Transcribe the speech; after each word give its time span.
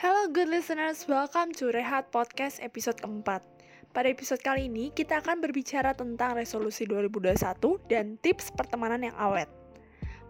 Hello 0.00 0.32
good 0.32 0.48
listeners, 0.48 1.04
welcome 1.12 1.52
to 1.52 1.68
Rehat 1.76 2.08
Podcast 2.08 2.56
episode 2.64 2.96
keempat. 3.04 3.44
Pada 3.92 4.08
episode 4.08 4.40
kali 4.40 4.64
ini, 4.64 4.88
kita 4.88 5.20
akan 5.20 5.44
berbicara 5.44 5.92
tentang 5.92 6.40
resolusi 6.40 6.88
2021 6.88 7.36
dan 7.84 8.16
tips 8.24 8.48
pertemanan 8.48 9.04
yang 9.04 9.12
awet. 9.20 9.44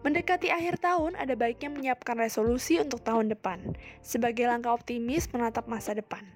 Mendekati 0.03 0.51
akhir 0.51 0.83
tahun, 0.83 1.15
ada 1.15 1.39
baiknya 1.39 1.71
menyiapkan 1.71 2.19
resolusi 2.19 2.83
untuk 2.83 2.99
tahun 3.07 3.31
depan, 3.31 3.71
sebagai 4.03 4.43
langkah 4.43 4.75
optimis 4.75 5.31
menatap 5.31 5.71
masa 5.71 5.95
depan. 5.95 6.27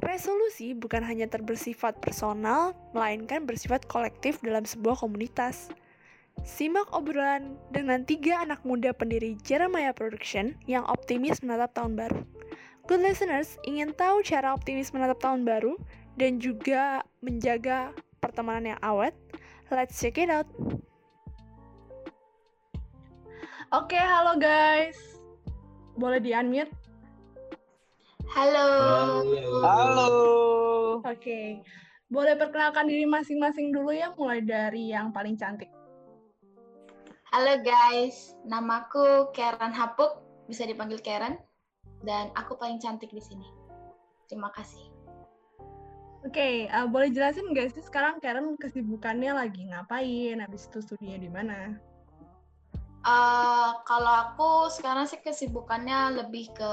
Resolusi 0.00 0.72
bukan 0.72 1.04
hanya 1.04 1.28
terbersifat 1.28 2.00
personal, 2.00 2.72
melainkan 2.96 3.44
bersifat 3.44 3.84
kolektif 3.84 4.40
dalam 4.40 4.64
sebuah 4.64 4.96
komunitas. 4.96 5.68
Simak 6.40 6.88
obrolan 6.96 7.52
dengan 7.68 8.08
tiga 8.08 8.40
anak 8.40 8.64
muda 8.64 8.96
pendiri 8.96 9.36
Jeremiah 9.44 9.92
Production 9.92 10.56
yang 10.64 10.88
optimis 10.88 11.44
menatap 11.44 11.76
tahun 11.76 12.00
baru. 12.00 12.24
Good 12.82 12.98
listeners, 12.98 13.62
ingin 13.62 13.94
tahu 13.94 14.26
cara 14.26 14.50
optimis 14.50 14.90
menatap 14.90 15.22
tahun 15.22 15.46
baru 15.46 15.78
dan 16.18 16.42
juga 16.42 17.06
menjaga 17.22 17.94
pertemanan 18.18 18.74
yang 18.74 18.80
awet? 18.82 19.14
Let's 19.70 20.02
check 20.02 20.18
it 20.18 20.26
out. 20.26 20.50
Oke, 23.70 23.94
halo 23.94 24.34
guys. 24.34 24.98
Boleh 25.94 26.18
di-unmute? 26.18 26.74
Halo. 28.34 28.68
Halo. 29.62 30.10
Oke. 31.06 31.62
Boleh 32.10 32.34
perkenalkan 32.34 32.90
diri 32.90 33.06
masing-masing 33.06 33.70
dulu 33.70 33.94
ya, 33.94 34.10
mulai 34.18 34.42
dari 34.42 34.90
yang 34.90 35.14
paling 35.14 35.38
cantik. 35.38 35.70
Halo 37.30 37.62
guys, 37.62 38.34
namaku 38.42 39.30
Karen 39.32 39.72
Hapuk, 39.72 40.18
bisa 40.50 40.66
dipanggil 40.66 40.98
Karen 41.00 41.38
dan 42.02 42.30
aku 42.34 42.58
paling 42.58 42.78
cantik 42.82 43.10
di 43.10 43.22
sini. 43.22 43.48
Terima 44.30 44.50
kasih. 44.54 44.92
Oke, 46.22 46.38
okay, 46.38 46.54
uh, 46.70 46.86
boleh 46.86 47.10
jelasin 47.10 47.50
nggak 47.50 47.74
sih 47.74 47.82
sekarang 47.82 48.22
Karen 48.22 48.54
kesibukannya 48.54 49.34
lagi 49.34 49.66
ngapain? 49.66 50.38
Habis 50.38 50.70
itu 50.70 50.78
studinya 50.78 51.18
di 51.18 51.26
mana? 51.26 51.58
Uh, 53.02 53.82
kalau 53.82 54.30
aku 54.30 54.70
sekarang 54.70 55.10
sih 55.10 55.18
kesibukannya 55.18 56.22
lebih 56.22 56.54
ke 56.54 56.72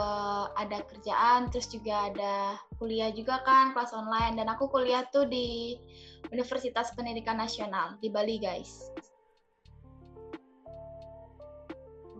ada 0.53 0.85
kerjaan, 0.85 1.49
terus 1.49 1.65
juga 1.73 2.13
ada 2.13 2.61
kuliah 2.77 3.09
juga 3.09 3.41
kan, 3.41 3.73
kelas 3.73 3.89
online. 3.97 4.37
Dan 4.37 4.53
aku 4.53 4.69
kuliah 4.69 5.01
tuh 5.09 5.25
di 5.25 5.81
Universitas 6.29 6.93
Pendidikan 6.93 7.41
Nasional 7.41 7.97
di 7.97 8.13
Bali, 8.13 8.37
guys. 8.37 8.93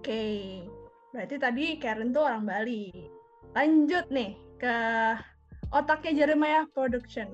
Oke, 0.02 0.10
okay. 0.10 0.79
Berarti 1.10 1.36
tadi 1.42 1.66
Karen 1.82 2.14
tuh 2.14 2.22
orang 2.22 2.46
Bali. 2.46 2.94
Lanjut 3.58 4.06
nih 4.14 4.38
ke 4.62 4.76
otaknya 5.74 6.26
Jeremiah 6.26 6.70
Production. 6.70 7.34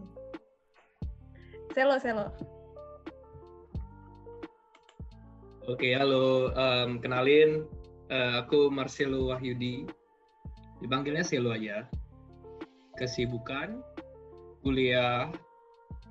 Selo, 1.75 1.99
Selo. 1.99 2.31
Oke, 5.67 5.91
halo. 5.91 6.55
Um, 6.55 7.03
kenalin, 7.03 7.67
uh, 8.07 8.45
aku 8.45 8.71
Marcelo 8.71 9.27
Wahyudi. 9.33 9.83
Dipanggilnya 10.79 11.25
Selo 11.27 11.51
aja. 11.51 11.83
Kesibukan, 12.95 13.83
kuliah, 14.63 15.27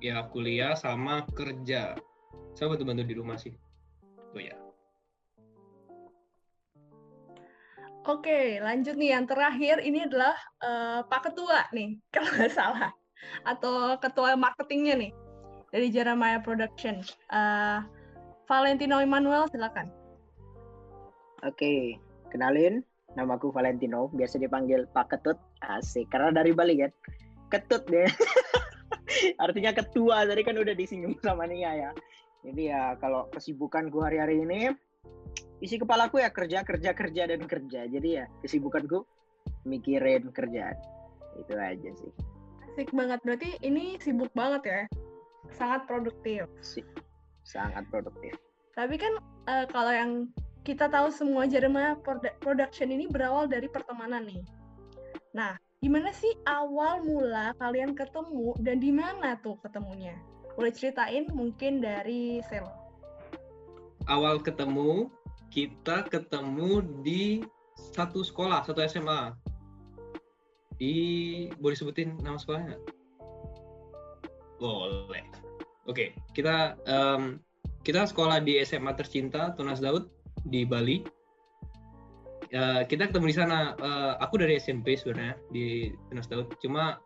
ya 0.05 0.29
kuliah 0.29 0.77
sama 0.77 1.25
kerja. 1.33 1.97
Saya 2.53 2.67
bantu-bantu 2.69 3.09
di 3.09 3.15
rumah 3.17 3.41
sih. 3.41 3.57
Oh 4.37 4.41
ya. 4.43 4.64
Oke, 8.05 8.61
lanjut 8.61 8.93
nih 9.01 9.17
yang 9.17 9.25
terakhir 9.25 9.81
ini 9.81 10.05
adalah 10.05 10.37
uh, 10.61 11.01
Pak 11.09 11.31
Ketua 11.31 11.65
nih, 11.73 11.97
kalau 12.13 12.29
nggak 12.37 12.53
salah, 12.53 12.93
atau 13.41 13.97
Ketua 13.97 14.37
Marketingnya 14.37 14.93
nih 14.93 15.11
dari 15.73 15.89
Jeremiah 15.89 16.37
Production. 16.37 17.01
Uh, 17.33 17.81
Valentino 18.45 19.01
Emmanuel, 19.01 19.49
silakan. 19.49 19.89
Oke, 21.41 21.97
kenalin, 22.29 22.85
namaku 23.17 23.49
Valentino, 23.49 24.13
biasa 24.13 24.37
dipanggil 24.37 24.85
Pak 24.93 25.17
Ketut, 25.17 25.41
asik, 25.65 26.05
karena 26.13 26.29
dari 26.29 26.53
Bali 26.53 26.85
kan, 26.85 26.93
Ketut 27.49 27.89
deh. 27.89 28.05
Artinya 29.43 29.73
ketua, 29.73 30.29
tadi 30.29 30.45
kan 30.45 30.61
udah 30.61 30.77
disinggung 30.77 31.17
sama 31.25 31.49
Nia 31.49 31.73
ya. 31.73 31.91
Jadi 32.45 32.69
ya 32.69 32.93
kalau 33.01 33.25
kesibukanku 33.33 33.97
hari-hari 33.97 34.45
ini 34.45 34.69
isi 35.65 35.81
kepalaku 35.81 36.21
ya 36.21 36.29
kerja 36.29 36.61
kerja 36.61 36.93
kerja 36.93 37.23
dan 37.25 37.41
kerja. 37.49 37.89
Jadi 37.89 38.09
ya 38.21 38.29
kesibukanku 38.45 39.01
mikirin 39.65 40.29
kerjaan. 40.29 40.77
Itu 41.41 41.57
aja 41.57 41.89
sih. 41.97 42.11
Asik 42.69 42.93
banget. 42.93 43.19
Berarti 43.25 43.57
ini 43.65 43.97
sibuk 43.97 44.29
banget 44.37 44.61
ya? 44.69 44.81
Sangat 45.57 45.89
produktif. 45.89 46.45
Si 46.61 46.85
sangat 47.41 47.89
produktif. 47.89 48.37
Tapi 48.77 48.95
kan 49.01 49.17
uh, 49.49 49.65
kalau 49.73 49.89
yang 49.89 50.11
kita 50.65 50.89
tahu 50.89 51.13
semua 51.13 51.45
Jeremiah 51.45 51.93
Production 52.41 52.89
ini 52.89 53.05
berawal 53.09 53.49
dari 53.49 53.69
pertemanan 53.69 54.25
nih. 54.25 54.41
Nah 55.33 55.57
gimana 55.81 56.09
sih 56.13 56.33
awal 56.49 57.05
mula 57.05 57.53
kalian 57.61 57.93
ketemu 57.93 58.57
dan 58.61 58.77
di 58.81 58.93
mana 58.93 59.37
tuh 59.41 59.57
ketemunya? 59.61 60.13
Boleh 60.57 60.73
ceritain 60.73 61.29
mungkin 61.33 61.81
dari 61.83 62.41
Sel. 62.49 62.65
Awal 64.09 64.41
ketemu 64.41 65.09
kita 65.49 66.07
ketemu 66.07 66.83
di 67.03 67.43
satu 67.95 68.23
sekolah, 68.23 68.63
satu 68.63 68.79
SMA. 68.87 69.35
Di 70.75 70.95
boleh 71.59 71.75
sebutin 71.75 72.19
nama 72.19 72.35
sekolahnya? 72.35 72.75
Boleh. 74.59 75.23
Oke, 75.85 76.15
kita 76.35 76.75
um, 76.89 77.39
kita 77.85 78.09
sekolah 78.09 78.41
di 78.41 78.59
SMA 78.65 78.97
tercinta 78.97 79.53
Tunas 79.53 79.79
Daud 79.79 80.09
di 80.47 80.65
Bali. 80.65 81.05
Uh, 82.51 82.83
kita 82.87 83.11
ketemu 83.11 83.25
di 83.31 83.35
sana. 83.35 83.59
Uh, 83.79 84.13
aku 84.19 84.41
dari 84.41 84.57
SMP 84.59 84.97
sebenarnya 84.97 85.37
di 85.51 85.93
Tunas 86.11 86.27
Daud. 86.27 86.51
Cuma 86.59 86.99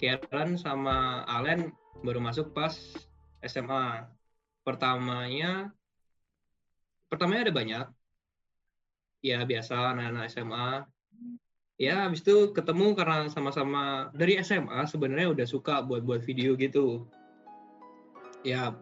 Karen 0.00 0.56
sama 0.56 1.28
Allen 1.28 1.72
baru 2.04 2.20
masuk 2.22 2.52
pas 2.52 2.76
SMA. 3.42 4.06
Pertamanya 4.60 5.72
pertamanya 7.10 7.50
ada 7.50 7.54
banyak. 7.54 7.86
Ya 9.20 9.44
biasa 9.44 9.92
anak-anak 9.92 10.32
SMA 10.32 10.88
ya 11.80 12.04
habis 12.04 12.20
itu 12.20 12.52
ketemu 12.52 12.92
karena 12.92 13.24
sama-sama 13.32 14.12
dari 14.12 14.36
SMA 14.44 14.84
sebenarnya 14.84 15.32
udah 15.32 15.46
suka 15.48 15.80
buat-buat 15.80 16.20
video 16.24 16.52
gitu. 16.60 17.08
Ya 18.44 18.76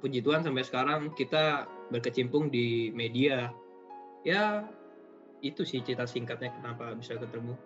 puji 0.00 0.20
Tuhan 0.20 0.44
sampai 0.44 0.64
sekarang 0.64 1.12
kita 1.16 1.68
berkecimpung 1.88 2.52
di 2.52 2.92
media. 2.92 3.48
Ya 4.24 4.68
itu 5.42 5.64
sih 5.66 5.80
cerita 5.80 6.04
singkatnya 6.04 6.52
kenapa 6.54 6.92
bisa 6.92 7.16
ketemu. 7.16 7.56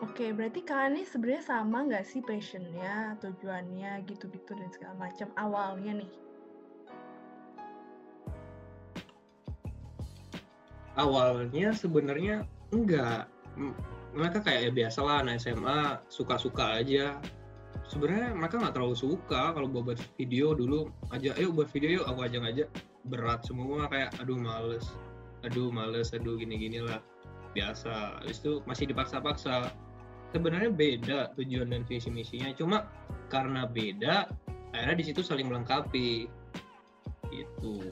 Oke, 0.00 0.32
berarti 0.32 0.64
kalian 0.64 0.96
ini 0.96 1.04
sebenarnya 1.04 1.44
sama 1.44 1.84
nggak 1.84 2.08
sih 2.08 2.24
passionnya, 2.24 3.20
tujuannya, 3.20 4.00
gitu-gitu 4.08 4.56
dan 4.56 4.72
segala 4.72 4.96
macam 4.96 5.28
awalnya 5.36 6.00
nih? 6.00 6.12
Awalnya 10.98 11.70
sebenarnya 11.74 12.46
enggak. 12.74 13.30
Mereka 14.10 14.42
kayak 14.42 14.60
ya 14.66 14.70
biasa 14.74 14.98
lah 15.06 15.16
anak 15.22 15.38
SMA 15.38 16.02
suka-suka 16.10 16.82
aja. 16.82 17.18
Sebenarnya 17.86 18.34
mereka 18.34 18.58
nggak 18.58 18.74
terlalu 18.74 18.96
suka 18.98 19.54
kalau 19.54 19.66
buat, 19.70 19.94
buat 19.94 20.00
video 20.18 20.54
dulu. 20.54 20.90
Aja 21.14 21.34
ayo 21.38 21.54
buat 21.54 21.70
video 21.70 22.02
yuk 22.02 22.06
aku 22.06 22.26
ajak 22.26 22.42
aja 22.42 22.64
berat 23.06 23.42
semua 23.46 23.86
kayak 23.90 24.14
aduh 24.18 24.38
males. 24.38 24.90
Aduh 25.46 25.70
males. 25.70 26.10
Aduh 26.10 26.38
gini 26.38 26.58
gini 26.58 26.82
lah 26.82 26.98
biasa. 27.54 28.22
Habis 28.22 28.42
itu 28.42 28.62
masih 28.66 28.90
dipaksa-paksa. 28.90 29.70
Sebenarnya 30.30 30.70
beda 30.70 31.18
tujuan 31.34 31.74
dan 31.74 31.82
visi 31.86 32.10
misinya. 32.10 32.50
Cuma 32.54 32.86
karena 33.30 33.66
beda 33.66 34.30
akhirnya 34.74 34.96
di 34.98 35.04
situ 35.10 35.22
saling 35.22 35.50
melengkapi. 35.50 36.30
Gitu 37.30 37.86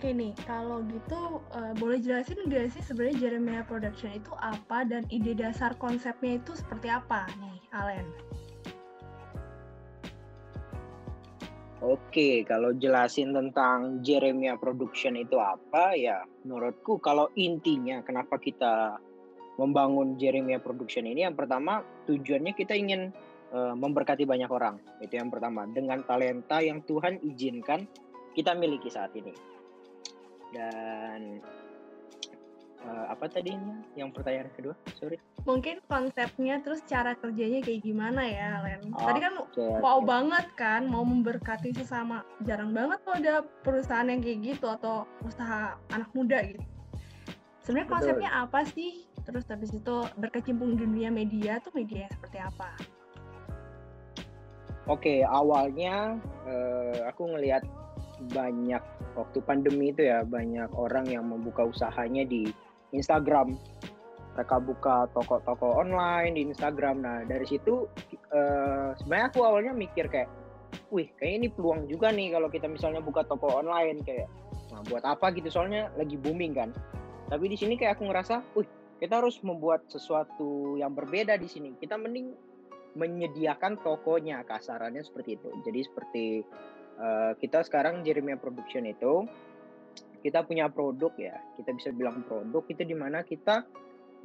Oke 0.00 0.16
nih, 0.16 0.32
kalau 0.48 0.80
gitu 0.88 1.44
uh, 1.52 1.76
boleh 1.76 2.00
jelasin 2.00 2.40
nggak 2.48 2.72
sih 2.72 2.80
sebenarnya 2.80 3.20
Jeremiah 3.20 3.60
Production 3.60 4.16
itu 4.16 4.32
apa 4.40 4.88
dan 4.88 5.04
ide 5.12 5.36
dasar 5.36 5.76
konsepnya 5.76 6.40
itu 6.40 6.56
seperti 6.56 6.88
apa 6.88 7.28
nih, 7.36 7.60
Allen? 7.76 8.08
Oke, 11.84 12.48
kalau 12.48 12.72
jelasin 12.80 13.36
tentang 13.36 14.00
Jeremiah 14.00 14.56
Production 14.56 15.20
itu 15.20 15.36
apa 15.36 15.92
ya, 15.92 16.24
menurutku 16.48 16.96
kalau 16.96 17.28
intinya 17.36 18.00
kenapa 18.00 18.40
kita 18.40 18.96
membangun 19.60 20.16
Jeremiah 20.16 20.64
Production 20.64 21.12
ini 21.12 21.28
yang 21.28 21.36
pertama 21.36 21.84
tujuannya 22.08 22.56
kita 22.56 22.72
ingin 22.72 23.12
uh, 23.52 23.76
memberkati 23.76 24.24
banyak 24.24 24.48
orang. 24.48 24.80
Itu 25.04 25.20
yang 25.20 25.28
pertama 25.28 25.68
dengan 25.68 26.00
talenta 26.08 26.64
yang 26.64 26.80
Tuhan 26.88 27.20
izinkan 27.20 27.84
kita 28.32 28.56
miliki 28.56 28.88
saat 28.88 29.12
ini 29.12 29.59
dan 30.50 31.38
uh, 32.84 33.04
apa 33.12 33.26
tadi 33.28 33.56
yang 33.96 34.10
pertanyaan 34.12 34.50
kedua? 34.54 34.74
Sorry. 34.96 35.18
Mungkin 35.48 35.80
konsepnya 35.88 36.60
terus 36.60 36.84
cara 36.84 37.16
kerjanya 37.16 37.64
kayak 37.64 37.80
gimana 37.80 38.22
ya 38.28 38.60
Len? 38.64 38.92
Tadi 38.92 39.18
kan 39.20 39.34
okay, 39.40 39.80
wow 39.80 40.00
okay. 40.00 40.06
banget 40.08 40.46
kan 40.56 40.82
mau 40.84 41.04
memberkati 41.04 41.72
sesama 41.72 42.24
jarang 42.44 42.76
banget 42.76 43.00
tuh 43.04 43.14
ada 43.16 43.44
perusahaan 43.64 44.08
yang 44.08 44.20
kayak 44.20 44.38
gitu 44.56 44.66
atau 44.68 45.08
usaha 45.24 45.76
anak 45.92 46.10
muda 46.12 46.44
gitu. 46.44 46.60
Sebenarnya 47.64 47.88
konsepnya 47.88 48.30
apa 48.34 48.64
sih? 48.66 49.04
Terus 49.20 49.44
habis 49.52 49.70
itu 49.70 49.96
berkecimpung 50.16 50.74
di 50.74 50.84
dunia 50.84 51.12
media 51.12 51.60
tuh 51.60 51.70
media 51.76 52.08
seperti 52.08 52.40
apa? 52.40 52.72
Oke, 54.88 55.22
okay, 55.22 55.28
awalnya 55.28 56.18
uh, 56.48 57.06
aku 57.06 57.30
ngelihat 57.30 57.62
banyak 58.28 58.82
waktu 59.16 59.38
pandemi 59.40 59.90
itu 59.90 60.04
ya 60.06 60.22
banyak 60.22 60.68
orang 60.76 61.08
yang 61.08 61.24
membuka 61.24 61.64
usahanya 61.64 62.28
di 62.28 62.52
Instagram. 62.92 63.56
Mereka 64.36 64.56
buka 64.62 65.10
toko-toko 65.10 65.80
online 65.80 66.38
di 66.38 66.42
Instagram. 66.48 67.02
Nah 67.02 67.24
dari 67.26 67.44
situ 67.48 67.88
uh, 68.30 68.94
sebenarnya 69.00 69.26
aku 69.32 69.40
awalnya 69.42 69.72
mikir 69.74 70.06
kayak, 70.06 70.30
wih 70.94 71.10
kayak 71.18 71.42
ini 71.42 71.48
peluang 71.50 71.90
juga 71.90 72.12
nih 72.14 72.32
kalau 72.36 72.48
kita 72.48 72.70
misalnya 72.70 73.02
buka 73.02 73.26
toko 73.26 73.58
online 73.60 74.00
kayak, 74.06 74.30
nah 74.70 74.80
buat 74.86 75.02
apa 75.02 75.34
gitu 75.34 75.50
soalnya 75.50 75.90
lagi 75.98 76.14
booming 76.14 76.54
kan. 76.54 76.70
Tapi 77.30 77.46
di 77.46 77.56
sini 77.58 77.74
kayak 77.78 77.98
aku 77.98 78.06
ngerasa, 78.06 78.42
wih 78.54 78.68
kita 79.02 79.18
harus 79.18 79.40
membuat 79.40 79.88
sesuatu 79.88 80.78
yang 80.78 80.94
berbeda 80.94 81.34
di 81.40 81.48
sini. 81.50 81.74
Kita 81.78 81.96
mending 81.96 82.50
menyediakan 82.90 83.78
tokonya 83.86 84.42
kasarannya 84.42 85.02
seperti 85.06 85.38
itu. 85.38 85.48
Jadi 85.62 85.80
seperti 85.86 86.24
uh, 87.00 87.32
kita 87.40 87.64
sekarang 87.64 88.04
Jeremia 88.04 88.36
Production 88.36 88.84
itu 88.84 89.24
kita 90.20 90.44
punya 90.44 90.68
produk 90.68 91.10
ya, 91.16 91.40
kita 91.56 91.72
bisa 91.72 91.90
bilang 91.96 92.20
produk 92.28 92.60
itu 92.68 92.84
di 92.84 92.92
mana 92.92 93.24
kita 93.24 93.64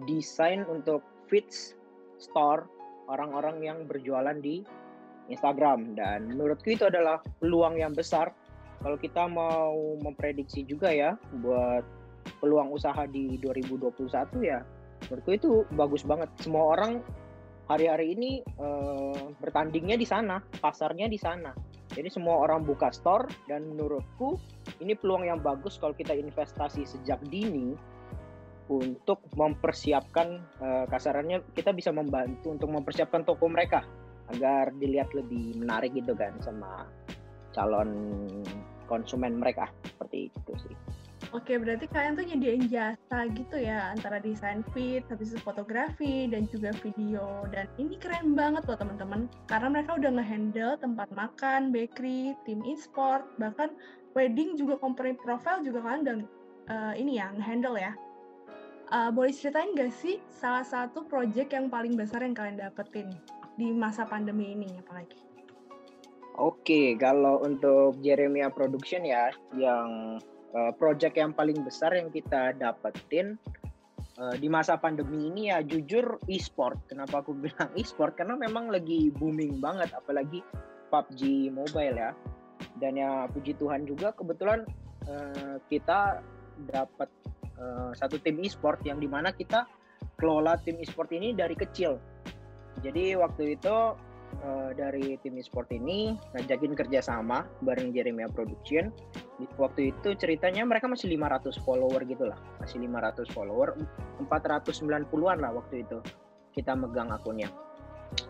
desain 0.03 0.67
untuk 0.67 0.99
fits 1.31 1.71
store 2.19 2.67
orang-orang 3.07 3.63
yang 3.63 3.77
berjualan 3.87 4.35
di 4.35 4.67
Instagram. 5.31 5.95
Dan 5.95 6.35
menurutku 6.35 6.75
itu 6.75 6.91
adalah 6.91 7.23
peluang 7.39 7.79
yang 7.79 7.95
besar. 7.95 8.35
Kalau 8.83 8.99
kita 8.99 9.23
mau 9.31 9.95
memprediksi 10.03 10.67
juga 10.67 10.91
ya 10.91 11.15
buat 11.39 11.87
peluang 12.43 12.75
usaha 12.75 13.07
di 13.07 13.39
2021 13.39 13.95
ya 14.43 14.59
menurutku 15.07 15.31
itu 15.33 15.51
bagus 15.73 16.03
banget. 16.05 16.29
Semua 16.41 16.73
orang 16.77 17.01
hari-hari 17.69 18.13
ini 18.17 18.41
uh, 18.57 19.33
bertandingnya 19.41 19.97
di 19.97 20.07
sana, 20.07 20.41
pasarnya 20.61 21.05
di 21.09 21.19
sana. 21.19 21.53
Jadi 21.95 22.11
semua 22.11 22.43
orang 22.43 22.67
buka 22.67 22.91
store 22.91 23.31
dan 23.47 23.71
menurutku 23.71 24.35
ini 24.83 24.99
peluang 24.99 25.23
yang 25.23 25.39
bagus 25.39 25.79
kalau 25.79 25.95
kita 25.95 26.11
investasi 26.11 26.83
sejak 26.83 27.23
dini 27.31 27.71
untuk 28.67 29.23
mempersiapkan 29.37 30.41
uh, 30.59 30.85
kasarannya 30.91 31.39
kita 31.55 31.71
bisa 31.71 31.95
membantu 31.95 32.51
untuk 32.51 32.67
mempersiapkan 32.67 33.23
toko 33.23 33.47
mereka 33.47 33.87
agar 34.33 34.73
dilihat 34.75 35.13
lebih 35.13 35.55
menarik 35.61 35.93
gitu 35.93 36.17
kan 36.17 36.35
sama 36.41 36.89
calon 37.53 37.93
konsumen 38.89 39.37
mereka 39.39 39.69
seperti 39.85 40.33
itu 40.33 40.53
sih. 40.67 40.75
Oke, 41.33 41.57
berarti 41.57 41.89
kalian 41.89 42.13
tuh 42.19 42.25
nyediain 42.27 42.65
jasa 42.69 43.19
gitu 43.33 43.57
ya 43.57 43.93
antara 43.95 44.21
desain 44.21 44.61
feed, 44.75 45.05
habis 45.09 45.33
itu 45.33 45.41
fotografi 45.41 46.29
dan 46.29 46.45
juga 46.51 46.69
video. 46.83 47.47
Dan 47.49 47.65
ini 47.81 47.97
keren 47.97 48.37
banget 48.37 48.67
loh 48.69 48.77
teman-teman, 48.77 49.25
karena 49.49 49.67
mereka 49.71 49.97
udah 49.97 50.11
ngehandle 50.21 50.77
tempat 50.77 51.09
makan, 51.15 51.73
bakery, 51.73 52.37
tim 52.45 52.61
e-sport, 52.67 53.25
bahkan 53.41 53.73
wedding 54.13 54.53
juga 54.59 54.77
company 54.77 55.17
profile 55.17 55.65
juga 55.65 55.81
kan 55.83 56.05
dan 56.05 56.17
uh, 56.69 56.93
ini 56.93 57.17
ya 57.17 57.33
ngehandle 57.33 57.77
ya. 57.79 57.93
Uh, 58.93 59.09
boleh 59.09 59.33
ceritain 59.33 59.73
gak 59.73 59.89
sih 59.97 60.21
salah 60.29 60.61
satu 60.61 61.09
project 61.09 61.49
yang 61.57 61.73
paling 61.73 61.97
besar 61.97 62.21
yang 62.21 62.37
kalian 62.37 62.61
dapetin 62.61 63.09
di 63.57 63.73
masa 63.73 64.05
pandemi 64.05 64.53
ini 64.53 64.77
apalagi? 64.77 65.17
Oke, 66.35 66.99
kalau 66.99 67.39
untuk 67.41 67.95
Jeremia 68.03 68.51
Production 68.51 69.07
ya, 69.07 69.31
yang 69.55 70.19
uh, 70.55 70.71
project 70.79 71.19
yang 71.19 71.35
paling 71.35 71.61
besar 71.61 71.93
yang 71.93 72.07
kita 72.09 72.55
dapetin 72.55 73.35
uh, 74.17 74.35
di 74.39 74.47
masa 74.47 74.79
pandemi 74.79 75.27
ini 75.29 75.51
ya 75.51 75.59
jujur 75.61 76.17
e-sport. 76.31 76.79
Kenapa 76.87 77.21
aku 77.21 77.35
bilang 77.43 77.69
e-sport? 77.75 78.15
Karena 78.15 78.39
memang 78.39 78.71
lagi 78.71 79.11
booming 79.11 79.59
banget, 79.59 79.91
apalagi 79.91 80.41
PUBG 80.89 81.51
Mobile 81.51 81.97
ya. 81.99 82.11
Dan 82.79 82.95
ya 82.95 83.27
puji 83.27 83.59
Tuhan 83.59 83.83
juga 83.83 84.15
kebetulan 84.15 84.63
uh, 85.11 85.59
kita 85.67 86.23
dapat 86.71 87.11
uh, 87.59 87.91
satu 87.91 88.15
tim 88.23 88.39
e-sport 88.39 88.79
yang 88.87 88.97
di 89.03 89.11
mana 89.11 89.35
kita 89.35 89.67
kelola 90.15 90.55
tim 90.63 90.79
e-sport 90.79 91.11
ini 91.11 91.35
dari 91.35 91.53
kecil. 91.53 91.99
Jadi 92.79 93.15
waktu 93.15 93.59
itu 93.59 93.75
uh, 94.43 94.71
dari 94.75 95.17
tim 95.21 95.37
e-sport 95.39 95.69
ini 95.73 96.15
ngajakin 96.35 96.73
kerjasama 96.77 97.45
bareng 97.63 97.91
Jeremia 97.91 98.29
Production. 98.29 98.93
Waktu 99.59 99.91
itu 99.91 100.15
ceritanya 100.15 100.63
mereka 100.63 100.87
masih 100.87 101.11
500 101.15 101.59
follower 101.63 102.01
gitu 102.07 102.29
lah, 102.29 102.39
masih 102.63 102.83
500 102.87 103.27
follower, 103.35 103.75
490-an 104.27 105.37
lah 105.43 105.51
waktu 105.51 105.83
itu 105.83 105.99
kita 106.55 106.71
megang 106.77 107.11
akunnya. 107.11 107.51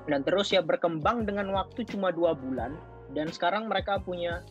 Dan 0.10 0.26
terus 0.26 0.50
ya 0.50 0.66
berkembang 0.66 1.30
dengan 1.30 1.52
waktu 1.54 1.86
cuma 1.86 2.10
dua 2.10 2.34
bulan 2.34 2.74
dan 3.14 3.30
sekarang 3.30 3.70
mereka 3.70 4.02
punya 4.02 4.42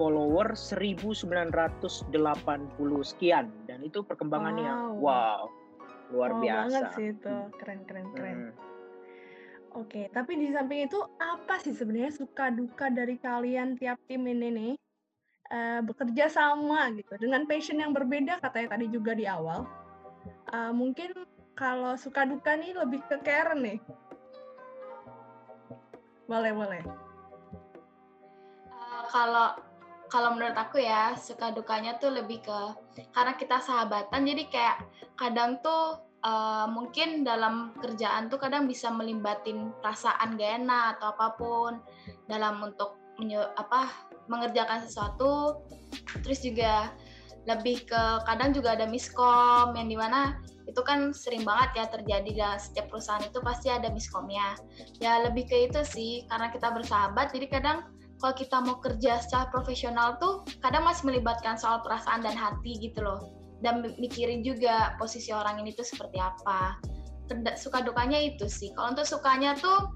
follower 0.00 0.56
1980 0.56 2.08
sekian 3.04 3.52
dan 3.68 3.84
itu 3.84 4.00
perkembangannya 4.00 4.96
wow, 4.96 5.44
wow 5.44 5.52
luar 6.10 6.32
wow 6.32 6.40
biasa. 6.40 6.64
banget 6.64 6.84
sih 6.96 7.06
itu, 7.12 7.34
keren 7.60 7.80
keren 7.84 8.06
keren. 8.16 8.38
Hmm 8.48 8.69
Oke, 9.78 10.10
tapi 10.10 10.34
di 10.34 10.50
samping 10.50 10.90
itu 10.90 10.98
apa 11.22 11.62
sih 11.62 11.70
sebenarnya 11.70 12.10
suka 12.10 12.50
duka 12.50 12.90
dari 12.90 13.14
kalian 13.22 13.78
tiap 13.78 14.02
tim 14.10 14.26
ini 14.26 14.48
nih? 14.50 14.74
Uh, 15.50 15.82
bekerja 15.82 16.30
sama 16.30 16.94
gitu 16.94 17.10
dengan 17.18 17.42
passion 17.42 17.82
yang 17.82 17.90
berbeda 17.90 18.38
katanya 18.38 18.78
tadi 18.78 18.86
juga 18.90 19.14
di 19.14 19.26
awal. 19.26 19.66
Uh, 20.50 20.70
mungkin 20.74 21.10
kalau 21.54 21.94
suka 21.94 22.26
duka 22.26 22.54
nih 22.58 22.74
lebih 22.74 23.02
ke 23.06 23.18
Karen 23.22 23.62
nih. 23.62 23.78
Boleh 26.26 26.50
boleh. 26.54 26.82
Uh, 28.70 29.02
kalau 29.10 29.54
kalau 30.10 30.34
menurut 30.34 30.58
aku 30.58 30.82
ya 30.82 31.14
suka 31.14 31.54
dukanya 31.54 31.94
tuh 32.02 32.10
lebih 32.10 32.42
ke 32.42 32.60
karena 33.14 33.38
kita 33.38 33.62
sahabatan 33.62 34.26
jadi 34.26 34.44
kayak 34.50 34.76
kadang 35.14 35.62
tuh 35.62 36.09
uh, 36.24 36.66
mungkin 36.68 37.24
dalam 37.24 37.72
kerjaan 37.80 38.28
tuh 38.28 38.40
kadang 38.40 38.68
bisa 38.68 38.88
melibatin 38.92 39.72
perasaan 39.80 40.36
gak 40.36 40.64
enak 40.64 40.98
atau 40.98 41.12
apa 41.16 41.26
pun. 41.36 41.72
Dalam 42.28 42.60
untuk 42.64 42.96
apa 43.60 43.92
mengerjakan 44.32 44.80
sesuatu 44.88 45.60
terus 46.24 46.40
juga 46.40 46.88
lebih 47.44 47.84
ke 47.84 48.02
kadang 48.24 48.56
juga 48.56 48.72
ada 48.72 48.88
miskom 48.88 49.76
yang 49.76 49.92
di 49.92 49.96
mana 49.96 50.40
itu 50.64 50.80
kan 50.80 51.12
sering 51.12 51.44
banget 51.44 51.84
ya 51.84 51.84
terjadi 51.92 52.30
dalam 52.32 52.56
setiap 52.56 52.88
perusahaan 52.88 53.20
itu 53.20 53.40
pasti 53.44 53.68
ada 53.68 53.92
miskomnya. 53.92 54.56
Ya 55.04 55.20
lebih 55.20 55.52
ke 55.52 55.68
itu 55.68 55.80
sih 55.84 56.24
karena 56.32 56.48
kita 56.48 56.72
bersahabat 56.72 57.36
jadi 57.36 57.46
kadang 57.52 57.78
kalau 58.20 58.34
kita 58.36 58.56
mau 58.60 58.76
kerja 58.78 59.20
secara 59.20 59.48
profesional 59.48 60.20
tuh 60.20 60.44
kadang 60.60 60.84
masih 60.84 61.08
melibatkan 61.08 61.56
soal 61.56 61.80
perasaan 61.80 62.20
dan 62.20 62.36
hati 62.36 62.76
gitu 62.76 63.00
loh 63.00 63.39
dan 63.60 63.84
mikirin 64.00 64.40
juga 64.40 64.96
posisi 64.96 65.32
orang 65.32 65.60
ini 65.60 65.72
tuh 65.76 65.84
seperti 65.84 66.20
apa. 66.20 66.80
Suka 67.54 67.84
dukanya 67.84 68.18
itu 68.18 68.50
sih. 68.50 68.74
Kalau 68.74 68.96
untuk 68.96 69.06
sukanya 69.06 69.54
tuh 69.54 69.94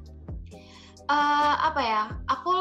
uh, 1.10 1.54
apa 1.60 1.80
ya 1.82 2.02
aku 2.30 2.54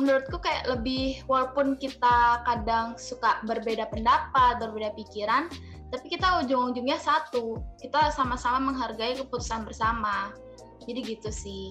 menurutku 0.00 0.40
kayak 0.40 0.66
lebih 0.70 1.20
walaupun 1.28 1.76
kita 1.76 2.40
kadang 2.48 2.96
suka 2.96 3.44
berbeda 3.44 3.86
pendapat 3.92 4.58
berbeda 4.58 4.96
pikiran 4.96 5.52
tapi 5.92 6.06
kita 6.10 6.42
ujung-ujungnya 6.42 6.98
satu. 6.98 7.62
Kita 7.78 8.10
sama-sama 8.10 8.72
menghargai 8.72 9.14
keputusan 9.22 9.62
bersama. 9.62 10.34
Jadi 10.82 11.00
gitu 11.14 11.30
sih. 11.30 11.70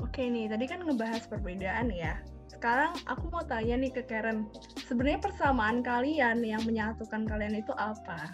Oke 0.00 0.28
nih 0.28 0.48
tadi 0.48 0.64
kan 0.68 0.84
ngebahas 0.84 1.24
perbedaan 1.28 1.88
ya 1.88 2.20
sekarang 2.52 2.92
aku 3.08 3.32
mau 3.32 3.42
tanya 3.42 3.80
nih 3.80 3.90
ke 3.90 4.02
Karen, 4.04 4.46
sebenarnya 4.84 5.24
persamaan 5.24 5.80
kalian 5.80 6.44
yang 6.44 6.60
menyatukan 6.68 7.24
kalian 7.24 7.56
itu 7.56 7.72
apa? 7.74 8.28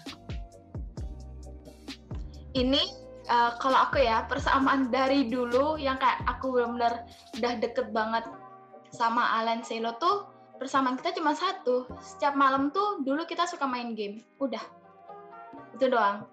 Ini 2.53 2.83
uh, 3.31 3.55
kalau 3.63 3.87
aku 3.87 4.03
ya 4.03 4.27
persamaan 4.27 4.91
dari 4.91 5.31
dulu 5.31 5.79
yang 5.79 5.97
kayak 6.03 6.27
aku 6.27 6.59
benar-benar 6.59 7.07
udah 7.39 7.53
deket 7.63 7.87
banget 7.95 8.25
sama 8.91 9.39
Alan 9.39 9.63
Selo 9.63 9.95
tuh 10.03 10.27
persamaan 10.59 10.99
kita 10.99 11.15
cuma 11.15 11.39
satu. 11.39 11.87
Setiap 12.03 12.35
malam 12.35 12.75
tuh 12.75 13.05
dulu 13.07 13.23
kita 13.23 13.47
suka 13.47 13.69
main 13.71 13.95
game. 13.95 14.27
Udah. 14.43 14.63
Itu 15.79 15.87
doang. 15.93 16.27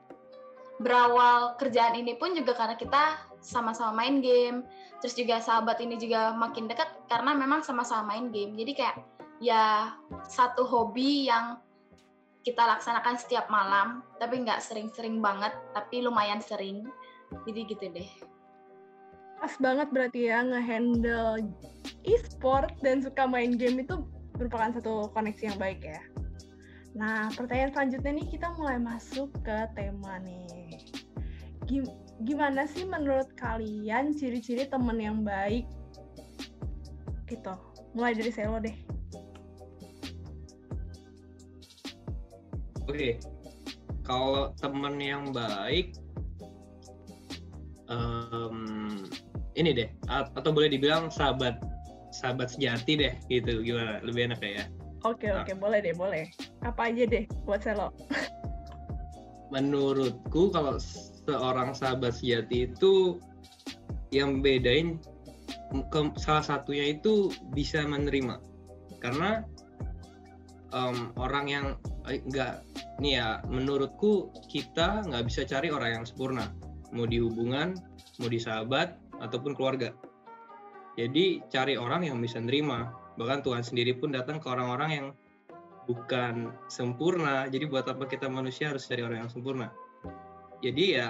Berawal 0.81 1.55
kerjaan 1.61 1.95
ini 1.95 2.17
pun 2.17 2.33
juga 2.33 2.57
karena 2.57 2.75
kita 2.75 3.34
sama-sama 3.45 3.93
main 3.93 4.25
game 4.25 4.65
terus 4.97 5.13
juga 5.13 5.37
sahabat 5.37 5.77
ini 5.85 6.01
juga 6.01 6.33
makin 6.33 6.65
dekat 6.65 6.89
karena 7.05 7.37
memang 7.37 7.61
sama-sama 7.61 8.17
main 8.17 8.33
game 8.33 8.57
jadi 8.57 8.73
kayak 8.73 8.97
ya 9.37 9.93
satu 10.25 10.65
hobi 10.65 11.29
yang 11.29 11.61
kita 12.45 12.61
laksanakan 12.61 13.17
setiap 13.17 13.49
malam, 13.49 14.05
tapi 14.21 14.45
nggak 14.45 14.61
sering-sering 14.61 15.17
banget, 15.17 15.49
tapi 15.73 16.05
lumayan 16.05 16.37
sering. 16.37 16.85
Jadi 17.49 17.59
gitu 17.65 17.85
deh. 17.89 18.09
Pas 19.41 19.53
banget 19.57 19.89
berarti 19.89 20.29
ya 20.29 20.45
ngehandle 20.45 21.41
e-sport 22.05 22.69
dan 22.85 23.01
suka 23.01 23.25
main 23.25 23.57
game 23.57 23.81
itu 23.81 24.05
merupakan 24.37 24.77
satu 24.77 25.09
koneksi 25.17 25.51
yang 25.51 25.57
baik 25.57 25.81
ya. 25.81 26.01
Nah, 26.93 27.33
pertanyaan 27.33 27.73
selanjutnya 27.73 28.11
nih 28.21 28.27
kita 28.37 28.47
mulai 28.55 28.77
masuk 28.77 29.33
ke 29.41 29.57
tema 29.73 30.21
nih. 30.21 30.85
Gimana 32.23 32.63
sih 32.63 32.87
menurut 32.87 33.27
kalian 33.35 34.15
ciri-ciri 34.15 34.63
teman 34.71 34.95
yang 35.03 35.27
baik? 35.27 35.67
Gitu. 37.27 37.53
Mulai 37.91 38.15
dari 38.15 38.31
Selo 38.31 38.63
deh. 38.63 38.75
Oke, 42.85 43.19
kalau 44.05 44.53
teman 44.61 45.01
yang 45.01 45.33
baik, 45.33 45.97
um, 47.89 49.03
ini 49.57 49.73
deh, 49.73 49.89
atau 50.07 50.53
boleh 50.53 50.69
dibilang 50.69 51.09
sahabat 51.09 51.59
sahabat 52.13 52.53
sejati 52.53 52.95
deh, 52.95 53.13
gitu 53.27 53.59
gimana? 53.65 53.99
Lebih 54.05 54.31
enak 54.31 54.39
ya? 54.39 54.65
Oke 55.03 55.29
nah. 55.29 55.43
oke, 55.43 55.53
boleh 55.57 55.81
deh 55.83 55.97
boleh. 55.97 56.29
Apa 56.63 56.93
aja 56.93 57.03
deh 57.09 57.25
buat 57.43 57.61
Selo? 57.65 57.91
Menurutku 59.53 60.53
kalau 60.53 60.77
seorang 61.25 61.73
sahabat 61.73 62.13
sejati 62.13 62.69
itu 62.69 63.17
yang 64.13 64.39
bedain 64.39 65.01
ke, 65.91 65.99
salah 66.21 66.45
satunya 66.45 66.95
itu 66.95 67.33
bisa 67.51 67.83
menerima. 67.83 68.39
Karena 69.01 69.43
um, 70.71 71.11
orang 71.19 71.45
yang 71.49 71.65
enggak 72.05 72.61
eh, 72.77 73.01
nih 73.01 73.13
ya 73.19 73.27
menurutku 73.49 74.31
kita 74.47 75.03
nggak 75.09 75.25
bisa 75.27 75.41
cari 75.43 75.73
orang 75.73 76.01
yang 76.01 76.05
sempurna. 76.05 76.53
Mau 76.93 77.09
di 77.09 77.19
hubungan 77.19 77.75
mau 78.21 78.29
di 78.31 78.39
sahabat 78.39 78.95
ataupun 79.19 79.57
keluarga. 79.57 79.91
Jadi 80.95 81.43
cari 81.51 81.75
orang 81.75 82.07
yang 82.07 82.23
bisa 82.23 82.39
nerima. 82.39 82.87
Bahkan 83.19 83.43
Tuhan 83.43 83.63
sendiri 83.67 83.99
pun 83.99 84.15
datang 84.15 84.39
ke 84.39 84.47
orang-orang 84.47 84.91
yang 84.95 85.07
bukan 85.91 86.55
sempurna. 86.71 87.51
Jadi 87.51 87.67
buat 87.67 87.83
apa 87.91 88.07
kita 88.07 88.31
manusia 88.31 88.71
harus 88.71 88.87
cari 88.87 89.03
orang 89.03 89.27
yang 89.27 89.31
sempurna 89.31 89.75
jadi 90.65 90.85
ya 90.97 91.09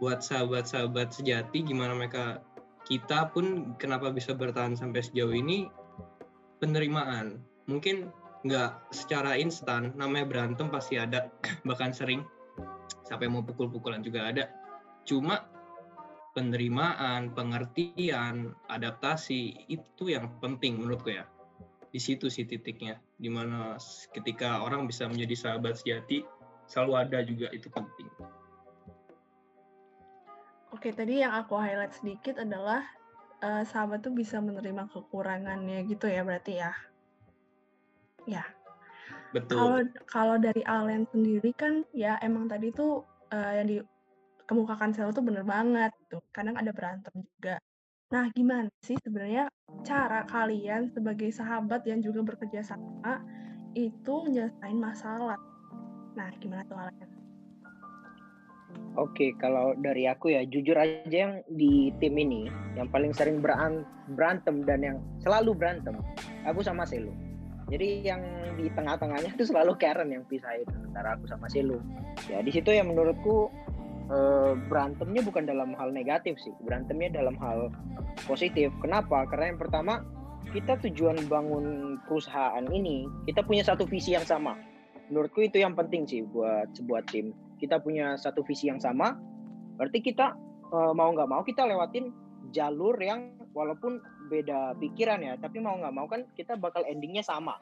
buat 0.00 0.24
sahabat-sahabat 0.24 1.12
sejati 1.12 1.60
gimana 1.68 1.92
mereka 1.92 2.40
kita 2.88 3.28
pun 3.32 3.76
kenapa 3.76 4.08
bisa 4.08 4.32
bertahan 4.32 4.72
sampai 4.72 5.04
sejauh 5.04 5.32
ini? 5.36 5.68
Penerimaan. 6.64 7.40
Mungkin 7.68 8.08
nggak 8.44 8.92
secara 8.92 9.36
instan 9.36 9.92
namanya 9.96 10.28
berantem 10.28 10.68
pasti 10.72 10.96
ada 10.96 11.28
bahkan 11.68 11.92
sering. 11.92 12.24
Sampai 13.04 13.28
mau 13.28 13.44
pukul-pukulan 13.44 14.00
juga 14.00 14.32
ada. 14.32 14.48
Cuma 15.04 15.44
penerimaan 16.32 17.36
pengertian 17.36 18.56
adaptasi 18.72 19.68
itu 19.68 20.08
yang 20.08 20.32
penting 20.40 20.80
menurutku 20.80 21.12
ya. 21.12 21.28
Di 21.92 22.00
situ 22.00 22.32
sih 22.32 22.48
titiknya. 22.48 22.96
Di 23.20 23.28
mana 23.28 23.76
ketika 24.12 24.64
orang 24.64 24.88
bisa 24.88 25.04
menjadi 25.04 25.36
sahabat 25.36 25.80
sejati 25.80 26.24
selalu 26.64 26.92
ada 26.96 27.18
juga 27.24 27.52
itu 27.52 27.68
penting 27.68 28.08
Oke, 30.74 30.90
tadi 30.90 31.22
yang 31.22 31.30
aku 31.30 31.54
highlight 31.54 31.94
sedikit 31.94 32.42
adalah 32.42 32.82
uh, 33.46 33.62
sahabat 33.62 34.02
tuh 34.02 34.10
bisa 34.10 34.42
menerima 34.42 34.90
kekurangannya 34.90 35.86
gitu 35.86 36.10
ya 36.10 36.26
berarti 36.26 36.58
ya. 36.58 36.74
Ya. 38.26 38.42
Betul. 39.30 39.54
Kalau 39.54 39.78
kalau 40.10 40.36
dari 40.42 40.66
Allen 40.66 41.06
sendiri 41.14 41.54
kan 41.54 41.86
ya 41.94 42.18
emang 42.26 42.50
tadi 42.50 42.74
tuh 42.74 43.06
uh, 43.30 43.52
yang 43.54 43.70
dikemukakan 43.70 44.90
selalu 44.90 45.14
tuh 45.14 45.24
bener 45.24 45.44
banget 45.46 45.94
tuh. 46.10 46.22
Kadang 46.34 46.58
ada 46.58 46.74
berantem 46.74 47.22
juga. 47.22 47.62
Nah, 48.10 48.26
gimana 48.34 48.66
sih 48.82 48.98
sebenarnya 48.98 49.46
cara 49.86 50.26
kalian 50.26 50.90
sebagai 50.90 51.30
sahabat 51.30 51.86
yang 51.86 52.02
juga 52.02 52.34
bekerja 52.34 52.66
sama 52.66 53.22
itu 53.78 54.14
menyelesaikan 54.26 54.74
masalah? 54.74 55.38
Nah, 56.18 56.34
gimana 56.42 56.66
tuh 56.66 56.78
Allen? 56.78 57.13
Oke, 58.94 59.34
kalau 59.42 59.74
dari 59.82 60.06
aku 60.06 60.30
ya 60.30 60.46
jujur 60.46 60.78
aja 60.78 61.02
yang 61.10 61.42
di 61.50 61.90
tim 61.98 62.14
ini 62.14 62.46
yang 62.78 62.86
paling 62.94 63.10
sering 63.10 63.42
berantem 63.42 64.62
dan 64.62 64.80
yang 64.86 64.96
selalu 65.18 65.50
berantem, 65.50 65.98
aku 66.46 66.62
sama 66.62 66.86
Selo. 66.86 67.10
Jadi 67.72 68.04
yang 68.04 68.20
di 68.60 68.68
tengah-tengahnya 68.70 69.34
itu 69.34 69.48
selalu 69.48 69.74
Karen 69.80 70.12
yang 70.12 70.22
pisahin 70.28 70.68
antara 70.92 71.16
aku 71.16 71.24
sama 71.26 71.48
Silu. 71.48 71.80
Ya 72.28 72.44
di 72.44 72.52
situ 72.52 72.70
yang 72.70 72.92
menurutku 72.92 73.48
eh, 74.12 74.52
berantemnya 74.68 75.24
bukan 75.24 75.48
dalam 75.48 75.72
hal 75.74 75.90
negatif 75.90 76.36
sih, 76.38 76.52
berantemnya 76.62 77.18
dalam 77.18 77.34
hal 77.40 77.72
positif. 78.28 78.70
Kenapa? 78.84 79.24
Karena 79.26 79.50
yang 79.50 79.60
pertama 79.60 80.04
kita 80.52 80.76
tujuan 80.86 81.24
bangun 81.26 81.98
perusahaan 82.04 82.62
ini 82.68 83.08
kita 83.24 83.40
punya 83.42 83.64
satu 83.64 83.88
visi 83.88 84.12
yang 84.12 84.28
sama. 84.28 84.54
Menurutku 85.08 85.42
itu 85.44 85.60
yang 85.60 85.72
penting 85.72 86.04
sih 86.04 86.20
buat 86.24 86.68
sebuah 86.76 87.08
tim. 87.08 87.32
Kita 87.64 87.80
punya 87.80 88.20
satu 88.20 88.44
visi 88.44 88.68
yang 88.68 88.76
sama. 88.76 89.16
Berarti 89.80 90.04
kita 90.04 90.36
eh, 90.68 90.92
mau 90.92 91.08
nggak 91.08 91.28
mau 91.32 91.40
kita 91.40 91.64
lewatin 91.64 92.12
jalur 92.52 92.94
yang 93.00 93.32
walaupun 93.56 94.02
beda 94.28 94.76
pikiran 94.82 95.22
ya 95.22 95.38
tapi 95.38 95.62
mau 95.62 95.78
nggak 95.78 95.94
mau 95.94 96.04
kan 96.04 96.28
kita 96.36 96.60
bakal 96.60 96.84
endingnya 96.84 97.24
sama. 97.24 97.56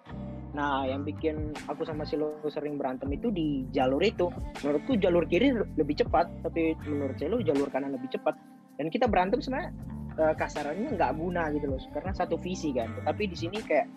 Nah 0.52 0.84
yang 0.84 1.06
bikin 1.06 1.56
aku 1.68 1.86
sama 1.86 2.04
Silo 2.04 2.36
sering 2.48 2.76
berantem 2.76 3.08
itu 3.12 3.30
di 3.30 3.64
jalur 3.70 4.02
itu. 4.02 4.28
Menurutku 4.64 4.98
jalur 4.98 5.24
kiri 5.24 5.54
lebih 5.78 6.02
cepat 6.02 6.28
tapi 6.42 6.74
menurut 6.84 7.16
Silo 7.16 7.38
jalur 7.40 7.68
kanan 7.70 7.94
lebih 7.94 8.10
cepat. 8.12 8.34
Dan 8.76 8.88
kita 8.88 9.08
berantem 9.08 9.40
sebenarnya 9.40 9.70
uh, 10.16 10.34
kasarannya 10.36 10.96
nggak 10.96 11.12
guna 11.16 11.52
gitu 11.54 11.66
loh 11.72 11.80
karena 11.92 12.12
satu 12.12 12.36
visi 12.40 12.72
kan. 12.76 12.88
Tapi 13.04 13.22
di 13.28 13.36
sini 13.36 13.58
kayak 13.60 13.88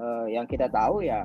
uh, 0.00 0.26
yang 0.28 0.44
kita 0.44 0.68
tahu 0.68 1.04
ya 1.04 1.24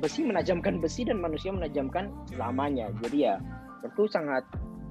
besi 0.00 0.24
menajamkan 0.24 0.80
besi 0.80 1.04
dan 1.04 1.20
manusia 1.20 1.52
menajamkan 1.52 2.10
selamanya. 2.32 2.88
Jadi 3.04 3.28
ya 3.28 3.36
itu 3.84 4.08
sangat 4.08 4.42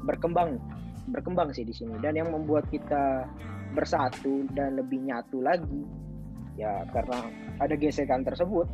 berkembang 0.05 0.61
berkembang 1.09 1.49
sih 1.51 1.65
di 1.65 1.73
sini. 1.73 1.97
Dan 1.99 2.15
yang 2.15 2.29
membuat 2.29 2.69
kita 2.69 3.25
bersatu 3.73 4.45
dan 4.53 4.77
lebih 4.77 5.01
nyatu 5.05 5.41
lagi 5.41 5.85
ya 6.57 6.85
karena 6.93 7.19
ada 7.59 7.73
gesekan 7.75 8.21
tersebut. 8.21 8.69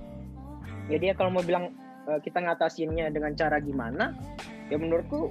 Jadi 0.92 1.12
ya 1.12 1.14
kalau 1.18 1.34
mau 1.34 1.44
bilang 1.44 1.74
uh, 2.08 2.20
kita 2.22 2.44
ngatasinnya 2.44 3.10
dengan 3.10 3.34
cara 3.34 3.58
gimana 3.58 4.14
ya 4.70 4.78
menurutku 4.78 5.30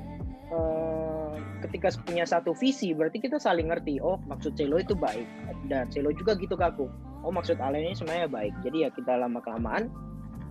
uh, 0.51 1.35
ketika 1.67 1.91
punya 2.03 2.23
satu 2.27 2.55
visi 2.55 2.95
berarti 2.95 3.19
kita 3.19 3.39
saling 3.39 3.71
ngerti 3.71 3.99
oh 3.99 4.19
maksud 4.31 4.55
Celo 4.55 4.79
itu 4.79 4.95
baik 4.95 5.27
dan 5.67 5.91
Celo 5.91 6.15
juga 6.15 6.39
gitu 6.39 6.55
ke 6.55 6.65
aku 6.67 6.87
oh 7.25 7.33
maksud 7.33 7.59
Ale 7.59 7.81
ini 7.83 7.97
sebenarnya 7.97 8.29
baik. 8.29 8.55
Jadi 8.63 8.77
ya 8.87 8.91
kita 8.93 9.17
lama 9.19 9.41
kelamaan 9.41 9.91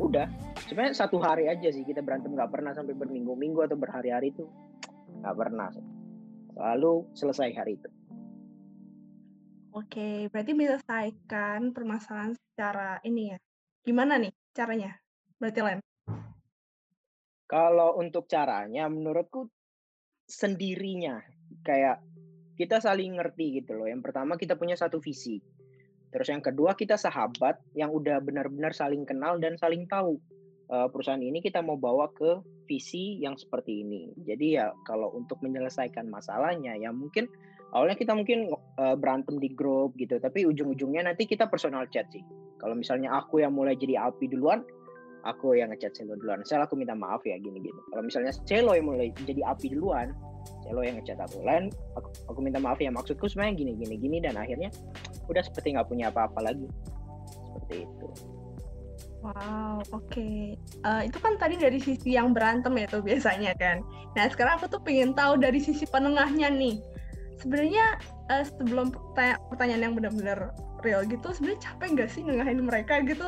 udah 0.03 0.27
sebenarnya 0.67 0.95
satu 0.95 1.17
hari 1.23 1.47
aja 1.47 1.71
sih 1.71 1.87
kita 1.87 2.03
berantem 2.03 2.35
nggak 2.35 2.51
pernah 2.51 2.75
sampai 2.75 2.93
berminggu-minggu 2.93 3.63
atau 3.63 3.77
berhari-hari 3.79 4.35
itu 4.35 4.45
nggak 5.23 5.35
pernah 5.35 5.71
selalu 6.53 7.07
selesai 7.15 7.49
hari 7.55 7.79
itu 7.79 7.89
Oke, 9.73 10.29
berarti 10.29 10.53
menyelesaikan 10.53 11.73
permasalahan 11.73 12.37
secara 12.37 13.01
ini 13.01 13.33
ya. 13.33 13.41
Gimana 13.81 14.21
nih 14.21 14.29
caranya? 14.53 14.93
Berarti 15.41 15.59
Lem? 15.65 15.79
Kalau 17.49 17.97
untuk 17.97 18.29
caranya 18.29 18.85
menurutku 18.85 19.49
sendirinya 20.29 21.25
kayak 21.65 22.05
kita 22.53 22.85
saling 22.85 23.17
ngerti 23.17 23.65
gitu 23.65 23.73
loh. 23.73 23.89
Yang 23.89 24.13
pertama 24.13 24.37
kita 24.37 24.53
punya 24.61 24.77
satu 24.77 25.01
visi. 25.01 25.41
Terus 26.13 26.29
yang 26.29 26.45
kedua 26.45 26.77
kita 26.77 26.93
sahabat 26.93 27.57
yang 27.73 27.89
udah 27.89 28.21
benar-benar 28.21 28.71
saling 28.71 29.03
kenal 29.03 29.41
dan 29.41 29.57
saling 29.57 29.89
tahu. 29.89 30.21
Uh, 30.71 30.87
perusahaan 30.87 31.19
ini 31.19 31.43
kita 31.43 31.59
mau 31.59 31.75
bawa 31.75 32.07
ke 32.13 32.39
visi 32.69 33.19
yang 33.19 33.35
seperti 33.35 33.83
ini. 33.83 34.13
Jadi 34.23 34.61
ya 34.61 34.71
kalau 34.87 35.11
untuk 35.11 35.41
menyelesaikan 35.43 36.07
masalahnya 36.07 36.77
ya 36.79 36.93
mungkin 36.93 37.27
awalnya 37.75 37.97
kita 37.99 38.13
mungkin 38.15 38.53
uh, 38.79 38.95
berantem 38.95 39.41
di 39.41 39.51
grup 39.51 39.97
gitu. 39.99 40.21
Tapi 40.21 40.45
ujung-ujungnya 40.45 41.09
nanti 41.09 41.25
kita 41.25 41.49
personal 41.49 41.89
chat 41.89 42.07
sih. 42.13 42.23
Kalau 42.61 42.77
misalnya 42.77 43.11
aku 43.11 43.43
yang 43.43 43.51
mulai 43.51 43.75
jadi 43.75 44.07
api 44.07 44.31
duluan 44.31 44.63
aku 45.23 45.55
yang 45.55 45.71
ngechat 45.71 45.95
Celo 45.95 46.19
duluan 46.19 46.43
saya 46.43 46.67
aku 46.67 46.75
minta 46.75 46.93
maaf 46.93 47.23
ya 47.23 47.39
gini 47.39 47.59
gini 47.59 47.79
kalau 47.91 48.03
misalnya 48.03 48.31
Celo 48.43 48.75
yang 48.75 48.87
mulai 48.87 49.09
jadi 49.23 49.41
api 49.47 49.73
duluan 49.75 50.11
Celo 50.63 50.83
yang 50.83 50.99
ngechat 50.99 51.19
aku 51.19 51.43
lain 51.43 51.71
aku, 51.95 52.09
aku 52.31 52.39
minta 52.43 52.59
maaf 52.59 52.79
ya 52.79 52.91
maksudku 52.91 53.27
sebenarnya 53.27 53.55
gini 53.63 53.95
gini 53.95 54.17
dan 54.19 54.35
akhirnya 54.35 54.69
udah 55.31 55.43
seperti 55.43 55.75
nggak 55.75 55.87
punya 55.87 56.11
apa-apa 56.11 56.39
lagi 56.43 56.67
seperti 57.47 57.87
itu 57.87 58.09
Wow, 59.23 59.79
oke. 59.95 60.11
Okay. 60.11 60.59
Uh, 60.83 60.99
eh, 60.99 61.07
itu 61.07 61.15
kan 61.15 61.39
tadi 61.39 61.55
dari 61.55 61.79
sisi 61.79 62.19
yang 62.19 62.35
berantem 62.35 62.75
ya 62.75 62.91
tuh 62.91 62.99
biasanya 62.99 63.55
kan. 63.55 63.79
Nah 64.19 64.27
sekarang 64.27 64.59
aku 64.59 64.67
tuh 64.67 64.83
pengen 64.83 65.15
tahu 65.15 65.39
dari 65.39 65.63
sisi 65.63 65.87
penengahnya 65.87 66.51
nih 66.51 66.83
sebenarnya 67.43 67.99
uh, 68.31 68.43
sebelum 68.47 68.95
pertanyaan 69.51 69.91
yang 69.91 69.93
benar-benar 69.95 70.55
real 70.83 71.03
gitu 71.07 71.35
sebenarnya 71.35 71.61
capek 71.71 71.87
nggak 71.99 72.09
sih 72.11 72.21
nengahin 72.23 72.63
mereka 72.63 73.03
gitu 73.03 73.27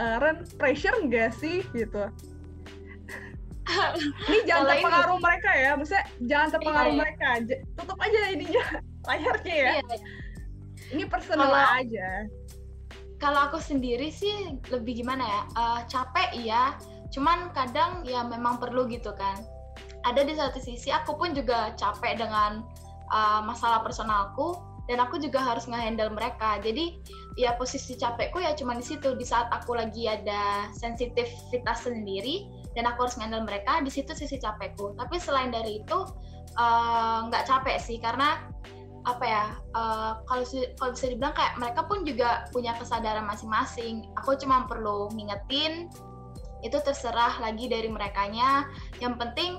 uh, 0.00 0.16
Ren 0.18 0.36
pressure 0.56 0.96
nggak 1.04 1.36
sih 1.36 1.60
gitu? 1.70 2.08
Ini 4.26 4.38
jangan 4.48 4.64
ini- 4.66 4.70
terpengaruh 4.82 5.18
mereka 5.20 5.50
ya 5.54 5.70
maksudnya 5.78 6.04
jangan 6.26 6.48
terpengaruh 6.50 6.90
Iya, 6.90 6.96
iya. 6.96 7.02
mereka. 7.04 7.28
J- 7.46 7.62
tutup 7.76 7.98
aja 8.00 8.20
ininya 8.32 8.64
layarnya 9.08 9.54
ya. 9.54 9.70
Iya, 9.78 9.82
ini 10.90 11.04
personal 11.06 11.46
Kalau- 11.46 11.72
aja. 11.78 12.08
kalau 13.20 13.40
aku 13.46 13.60
sendiri 13.60 14.08
sih 14.08 14.32
lebih 14.72 15.04
gimana 15.04 15.22
ya? 15.22 15.40
Eh, 15.52 15.80
capek 15.86 16.28
iya 16.34 16.62
cuman 17.10 17.50
kadang 17.52 18.00
ya 18.02 18.24
memang 18.24 18.56
perlu 18.56 18.88
gitu 18.88 19.12
kan. 19.12 19.38
Ada 20.02 20.24
di 20.24 20.32
satu 20.32 20.56
sisi 20.56 20.88
aku 20.88 21.14
pun 21.14 21.30
juga 21.30 21.70
capek 21.76 22.16
dengan 22.18 22.64
eh, 23.06 23.40
masalah 23.44 23.84
personalku 23.84 24.56
dan 24.90 24.98
aku 24.98 25.22
juga 25.22 25.38
harus 25.38 25.70
ngehandle 25.70 26.10
mereka. 26.10 26.58
Jadi 26.58 26.98
ya 27.38 27.54
posisi 27.54 27.94
capekku 27.94 28.42
ya 28.42 28.58
cuma 28.58 28.74
di 28.74 28.82
situ. 28.82 29.14
Di 29.14 29.22
saat 29.22 29.46
aku 29.54 29.78
lagi 29.78 30.10
ada 30.10 30.66
sensitivitas 30.74 31.86
sendiri 31.86 32.50
dan 32.74 32.90
aku 32.90 33.06
harus 33.06 33.14
ngehandle 33.14 33.46
mereka 33.46 33.78
di 33.86 33.90
situ 33.94 34.10
sisi 34.18 34.42
capekku. 34.42 34.98
Tapi 34.98 35.22
selain 35.22 35.54
dari 35.54 35.86
itu 35.86 35.98
eh, 36.58 37.18
nggak 37.30 37.46
capek 37.46 37.78
sih. 37.78 38.02
Karena 38.02 38.42
apa 39.06 39.24
ya 39.24 39.44
eh, 39.78 40.12
kalau 40.26 40.42
kalau 40.74 40.90
bisa 40.98 41.06
dibilang 41.06 41.34
kayak 41.38 41.54
mereka 41.62 41.86
pun 41.86 42.02
juga 42.02 42.50
punya 42.50 42.74
kesadaran 42.74 43.30
masing-masing. 43.30 44.10
Aku 44.18 44.34
cuma 44.42 44.66
perlu 44.66 45.06
ngingetin 45.14 45.86
itu 46.66 46.76
terserah 46.82 47.38
lagi 47.38 47.70
dari 47.70 47.86
merekanya. 47.86 48.66
Yang 48.98 49.22
penting 49.22 49.50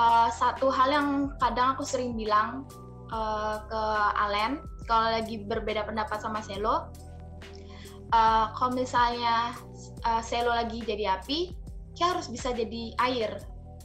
eh, 0.00 0.28
satu 0.32 0.72
hal 0.72 0.88
yang 0.88 1.08
kadang 1.36 1.76
aku 1.76 1.84
sering 1.84 2.16
bilang 2.16 2.64
eh, 3.10 3.56
ke 3.66 3.82
Alen 4.16 4.62
kalau 4.86 5.10
lagi 5.14 5.42
berbeda 5.44 5.86
pendapat 5.86 6.22
sama 6.22 6.40
Selo 6.40 6.90
eh, 8.14 8.46
kalau 8.54 8.72
misalnya 8.74 9.54
eh, 10.06 10.22
Selo 10.22 10.54
lagi 10.54 10.80
jadi 10.86 11.18
api 11.20 11.54
kita 11.98 12.16
harus 12.16 12.30
bisa 12.30 12.54
jadi 12.54 12.94
air 13.02 13.36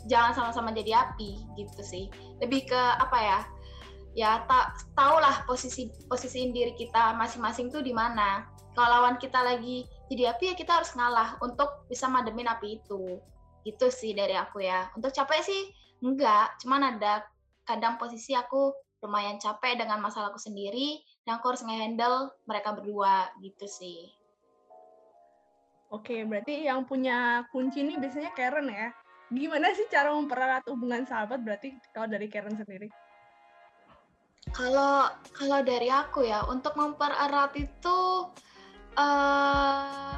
jangan 0.06 0.38
sama-sama 0.38 0.70
jadi 0.72 1.02
api 1.10 1.42
gitu 1.58 1.82
sih 1.82 2.06
lebih 2.40 2.70
ke 2.70 2.82
apa 3.02 3.18
ya 3.18 3.40
ya 4.16 4.48
tak 4.48 4.80
tahulah 4.96 5.44
posisi 5.44 5.92
posisiin 6.08 6.56
diri 6.56 6.74
kita 6.74 7.14
masing-masing 7.20 7.68
tuh 7.70 7.84
di 7.84 7.92
mana. 7.92 8.48
Kalau 8.74 9.04
lawan 9.04 9.20
kita 9.20 9.40
lagi 9.44 9.84
jadi 10.08 10.36
api 10.36 10.52
ya 10.52 10.56
kita 10.56 10.72
harus 10.80 10.96
ngalah 10.96 11.36
untuk 11.44 11.84
bisa 11.92 12.08
mademin 12.08 12.48
api 12.48 12.80
itu. 12.80 13.20
Itu 13.68 13.92
sih 13.92 14.16
dari 14.16 14.34
aku 14.40 14.64
ya. 14.64 14.88
Untuk 14.96 15.12
capek 15.12 15.44
sih 15.44 15.62
enggak, 16.00 16.56
cuman 16.64 16.96
ada 16.96 17.28
kadang 17.68 18.00
posisi 18.00 18.32
aku 18.36 18.72
lumayan 19.04 19.38
capek 19.42 19.80
dengan 19.80 20.00
masalahku 20.00 20.40
sendiri 20.40 21.04
dan 21.28 21.40
aku 21.40 21.54
harus 21.54 21.64
nge-handle 21.66 22.32
mereka 22.48 22.74
berdua 22.76 23.30
gitu 23.44 23.68
sih. 23.68 24.12
Oke, 25.94 26.26
berarti 26.26 26.66
yang 26.66 26.84
punya 26.84 27.46
kunci 27.54 27.86
ini 27.86 27.96
biasanya 28.02 28.34
Karen 28.34 28.68
ya. 28.68 28.90
Gimana 29.30 29.74
sih 29.74 29.86
cara 29.90 30.14
mempererat 30.14 30.66
hubungan 30.70 31.06
sahabat 31.06 31.42
berarti 31.46 31.78
kalau 31.94 32.10
dari 32.10 32.28
Karen 32.28 32.58
sendiri? 32.58 32.90
Kalau 34.54 35.12
kalau 35.36 35.60
dari 35.66 35.90
aku 35.92 36.26
ya 36.26 36.46
untuk 36.48 36.74
mempererat 36.78 37.54
itu 37.60 38.00
eh 38.96 40.16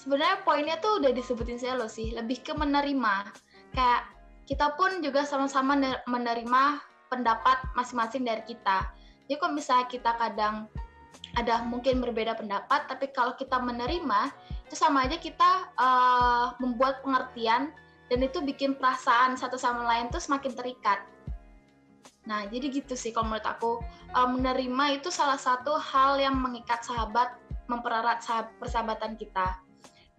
sebenarnya 0.00 0.40
poinnya 0.42 0.76
tuh 0.80 0.98
udah 1.04 1.12
disebutin 1.12 1.60
saya 1.60 1.76
loh 1.76 1.88
sih, 1.88 2.12
lebih 2.16 2.40
ke 2.40 2.52
menerima. 2.56 3.30
Kayak 3.76 4.02
kita 4.48 4.74
pun 4.74 4.98
juga 5.04 5.22
sama-sama 5.22 5.76
ner- 5.76 6.02
menerima 6.08 6.89
pendapat 7.10 7.58
masing-masing 7.74 8.22
dari 8.22 8.46
kita. 8.46 8.86
Jadi 9.26 9.36
kalau 9.36 9.52
misalnya 9.52 9.86
kita 9.90 10.14
kadang 10.16 10.70
ada 11.34 11.62
mungkin 11.66 11.98
berbeda 11.98 12.38
pendapat, 12.38 12.86
tapi 12.86 13.10
kalau 13.10 13.34
kita 13.34 13.58
menerima 13.58 14.30
itu 14.66 14.74
sama 14.78 15.04
aja 15.04 15.18
kita 15.18 15.74
eh, 15.74 16.46
membuat 16.62 17.02
pengertian 17.02 17.74
dan 18.10 18.18
itu 18.22 18.42
bikin 18.42 18.74
perasaan 18.78 19.38
satu 19.38 19.54
sama 19.58 19.86
lain 19.86 20.10
tuh 20.10 20.18
semakin 20.22 20.54
terikat. 20.54 21.02
Nah, 22.26 22.46
jadi 22.50 22.70
gitu 22.70 22.98
sih 22.98 23.14
kalau 23.14 23.32
menurut 23.32 23.48
aku 23.48 23.80
uh, 24.12 24.28
menerima 24.28 25.00
itu 25.00 25.08
salah 25.08 25.40
satu 25.40 25.74
hal 25.80 26.20
yang 26.20 26.36
mengikat 26.36 26.84
sahabat, 26.84 27.32
mempererat 27.64 28.20
sahab- 28.20 28.52
persahabatan 28.60 29.16
kita. 29.16 29.56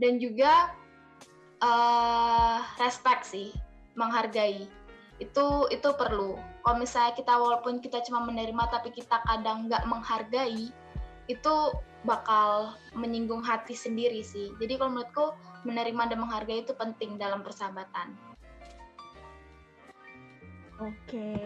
Dan 0.01 0.17
juga 0.17 0.73
uh, 1.61 2.57
respect 2.81 3.29
sih, 3.29 3.53
menghargai. 3.93 4.65
Itu 5.21 5.69
itu 5.69 5.89
perlu. 5.93 6.35
Kalau 6.61 6.77
misalnya 6.77 7.13
kita 7.17 7.33
walaupun 7.37 7.81
kita 7.81 8.05
cuma 8.05 8.21
menerima 8.25 8.63
tapi 8.69 8.93
kita 8.93 9.21
kadang 9.25 9.65
nggak 9.65 9.81
menghargai, 9.89 10.69
itu 11.25 11.55
bakal 12.05 12.73
menyinggung 12.97 13.41
hati 13.45 13.77
sendiri 13.77 14.21
sih. 14.25 14.53
Jadi 14.57 14.77
kalau 14.77 14.97
menurutku 14.97 15.25
menerima 15.65 16.13
dan 16.13 16.17
menghargai 16.21 16.65
itu 16.65 16.73
penting 16.73 17.17
dalam 17.21 17.45
persahabatan. 17.45 18.17
Oke, 20.81 21.37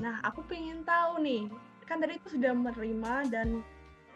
nah 0.00 0.16
aku 0.24 0.40
pengen 0.48 0.80
tahu 0.80 1.20
nih, 1.20 1.44
kan 1.84 2.00
tadi 2.00 2.16
itu 2.16 2.40
sudah 2.40 2.56
menerima 2.56 3.28
dan 3.28 3.60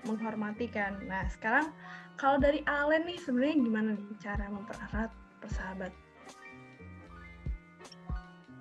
menghormati 0.08 0.64
kan. 0.72 0.96
Nah 1.04 1.28
sekarang 1.28 1.68
kalau 2.16 2.40
dari 2.40 2.64
Alen 2.64 3.04
nih 3.04 3.20
sebenarnya 3.20 3.56
gimana 3.60 3.90
nih 3.92 4.16
cara 4.16 4.48
mempererat 4.48 5.12
persahabat? 5.44 5.92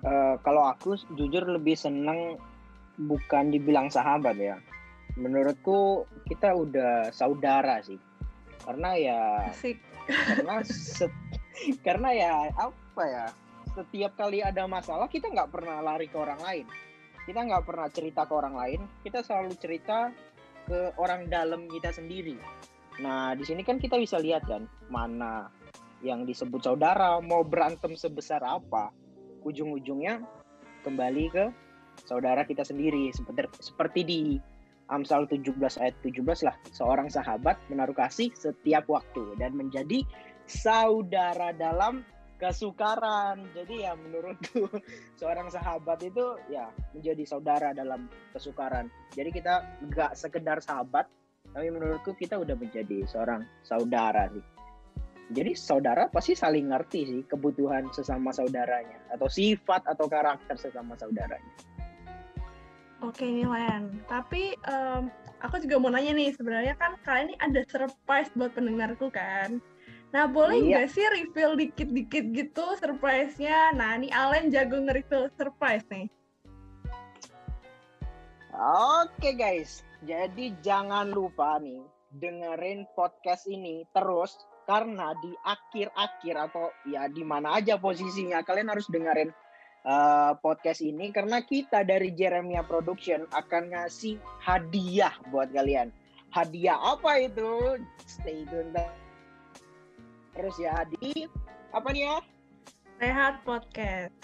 Eh, 0.02 0.34
kalau 0.42 0.66
aku 0.66 0.98
jujur 1.14 1.46
lebih 1.46 1.78
seneng 1.78 2.34
bukan 2.98 3.54
dibilang 3.54 3.86
sahabat 3.86 4.34
ya. 4.34 4.58
Menurutku 5.14 6.10
kita 6.26 6.54
udah 6.58 7.14
saudara 7.14 7.78
sih. 7.86 7.98
Karena 8.62 8.90
ya 8.98 9.20
Asik. 9.50 9.78
karena 10.06 10.62
se- 10.66 11.10
karena 11.86 12.10
ya 12.10 12.32
apa 12.58 13.02
ya 13.06 13.26
setiap 13.72 14.12
kali 14.18 14.44
ada 14.44 14.68
masalah 14.68 15.08
kita 15.08 15.32
nggak 15.32 15.50
pernah 15.50 15.80
lari 15.80 16.06
ke 16.10 16.16
orang 16.18 16.40
lain 16.42 16.66
kita 17.24 17.40
nggak 17.46 17.64
pernah 17.64 17.88
cerita 17.88 18.28
ke 18.28 18.32
orang 18.34 18.54
lain 18.58 18.80
kita 19.06 19.24
selalu 19.24 19.54
cerita 19.56 20.12
ke 20.68 20.92
orang 21.00 21.30
dalam 21.32 21.70
kita 21.70 21.94
sendiri 21.94 22.36
nah 23.00 23.32
di 23.32 23.46
sini 23.46 23.64
kan 23.64 23.80
kita 23.80 23.96
bisa 23.96 24.20
lihat 24.20 24.44
kan 24.44 24.68
mana 24.92 25.48
yang 26.04 26.28
disebut 26.28 26.60
saudara 26.60 27.16
mau 27.22 27.46
berantem 27.46 27.96
sebesar 27.96 28.44
apa 28.44 28.92
ujung-ujungnya 29.42 30.22
kembali 30.82 31.24
ke 31.30 31.44
saudara 32.06 32.42
kita 32.42 32.64
sendiri 32.66 33.12
seperti 33.14 33.48
seperti 33.62 34.00
di 34.02 34.20
Amsal 34.90 35.24
17 35.30 35.56
ayat 35.78 35.96
17 36.04 36.24
lah 36.44 36.56
seorang 36.74 37.08
sahabat 37.08 37.56
menaruh 37.70 37.94
kasih 37.96 38.28
setiap 38.34 38.84
waktu 38.90 39.38
dan 39.38 39.54
menjadi 39.56 40.04
saudara 40.44 41.54
dalam 41.54 42.04
kesukaran. 42.42 43.46
Jadi 43.54 43.86
ya 43.86 43.94
menurutku 43.94 44.66
seorang 45.22 45.46
sahabat 45.46 46.02
itu 46.02 46.34
ya 46.50 46.66
menjadi 46.90 47.22
saudara 47.22 47.70
dalam 47.70 48.10
kesukaran. 48.34 48.90
Jadi 49.14 49.30
kita 49.30 49.62
nggak 49.86 50.18
sekedar 50.18 50.58
sahabat, 50.58 51.06
tapi 51.54 51.70
menurutku 51.70 52.18
kita 52.18 52.34
udah 52.42 52.58
menjadi 52.58 53.06
seorang 53.06 53.46
saudara 53.62 54.26
sih. 54.34 54.42
Jadi 55.30 55.54
saudara 55.54 56.10
pasti 56.10 56.34
saling 56.34 56.74
ngerti 56.74 57.00
sih 57.06 57.22
kebutuhan 57.30 57.86
sesama 57.94 58.34
saudaranya 58.34 58.98
atau 59.14 59.30
sifat 59.30 59.86
atau 59.86 60.10
karakter 60.10 60.58
sesama 60.58 60.98
saudaranya. 60.98 61.52
Oke 63.02 63.26
nih 63.26 63.46
Len, 63.46 63.98
tapi 64.06 64.54
em, 64.62 65.10
aku 65.42 65.58
juga 65.58 65.74
mau 65.82 65.90
nanya 65.90 66.14
nih 66.14 66.34
sebenarnya 66.38 66.78
kan 66.78 66.94
kalian 67.02 67.34
ini 67.34 67.36
ada 67.42 67.60
surprise 67.66 68.30
buat 68.38 68.54
pendengarku 68.54 69.10
kan. 69.10 69.58
Nah 70.14 70.28
boleh 70.30 70.60
Iya. 70.62 70.68
nggak 70.70 70.86
sih 70.92 71.04
reveal 71.10 71.58
dikit-dikit 71.58 72.24
gitu 72.30 72.64
surprise-nya? 72.78 73.74
Nah 73.74 73.98
ini 73.98 74.06
Alen 74.14 74.54
jago 74.54 74.78
nge-reveal 74.86 75.32
surprise 75.34 75.82
nih. 75.90 76.06
Oke 79.02 79.32
guys, 79.34 79.80
jadi 80.04 80.52
jangan 80.60 81.10
lupa 81.10 81.56
nih 81.58 81.80
dengerin 82.20 82.84
podcast 82.92 83.48
ini 83.48 83.88
terus 83.96 84.36
karena 84.72 85.12
di 85.20 85.36
akhir-akhir 85.44 86.34
atau 86.48 86.72
ya 86.88 87.04
di 87.12 87.20
mana 87.20 87.60
aja 87.60 87.76
posisinya 87.76 88.40
kalian 88.40 88.72
harus 88.72 88.88
dengerin 88.88 89.28
uh, 89.84 90.32
podcast 90.40 90.80
ini 90.80 91.12
karena 91.12 91.44
kita 91.44 91.84
dari 91.84 92.16
Jeremia 92.16 92.64
Production 92.64 93.28
akan 93.36 93.76
ngasih 93.76 94.16
hadiah 94.40 95.12
buat 95.28 95.52
kalian. 95.52 95.92
Hadiah 96.32 96.80
apa 96.80 97.20
itu? 97.20 97.76
Stay 98.08 98.48
tune 98.48 98.72
terus 100.32 100.56
ya 100.56 100.88
di 100.88 101.28
apa 101.76 101.92
nih 101.92 102.08
ya? 102.08 102.16
Rehat 102.96 103.44
Podcast. 103.44 104.16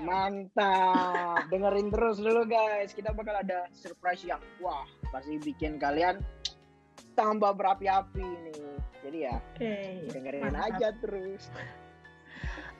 Mantap, 0.00 1.44
dengerin 1.52 1.92
terus 1.92 2.24
dulu 2.24 2.48
guys. 2.48 2.96
Kita 2.96 3.12
bakal 3.12 3.44
ada 3.44 3.68
surprise 3.76 4.24
yang 4.24 4.40
wah 4.64 4.88
pasti 5.12 5.36
bikin 5.36 5.76
kalian 5.76 6.24
tambah 7.12 7.52
berapi-api 7.52 8.24
nih. 8.24 8.57
Jadi 9.08 9.24
ya 9.24 9.40
Oke. 9.40 9.74
dengerin 10.12 10.52
mantap. 10.52 10.68
aja 10.68 10.88
terus. 11.00 11.48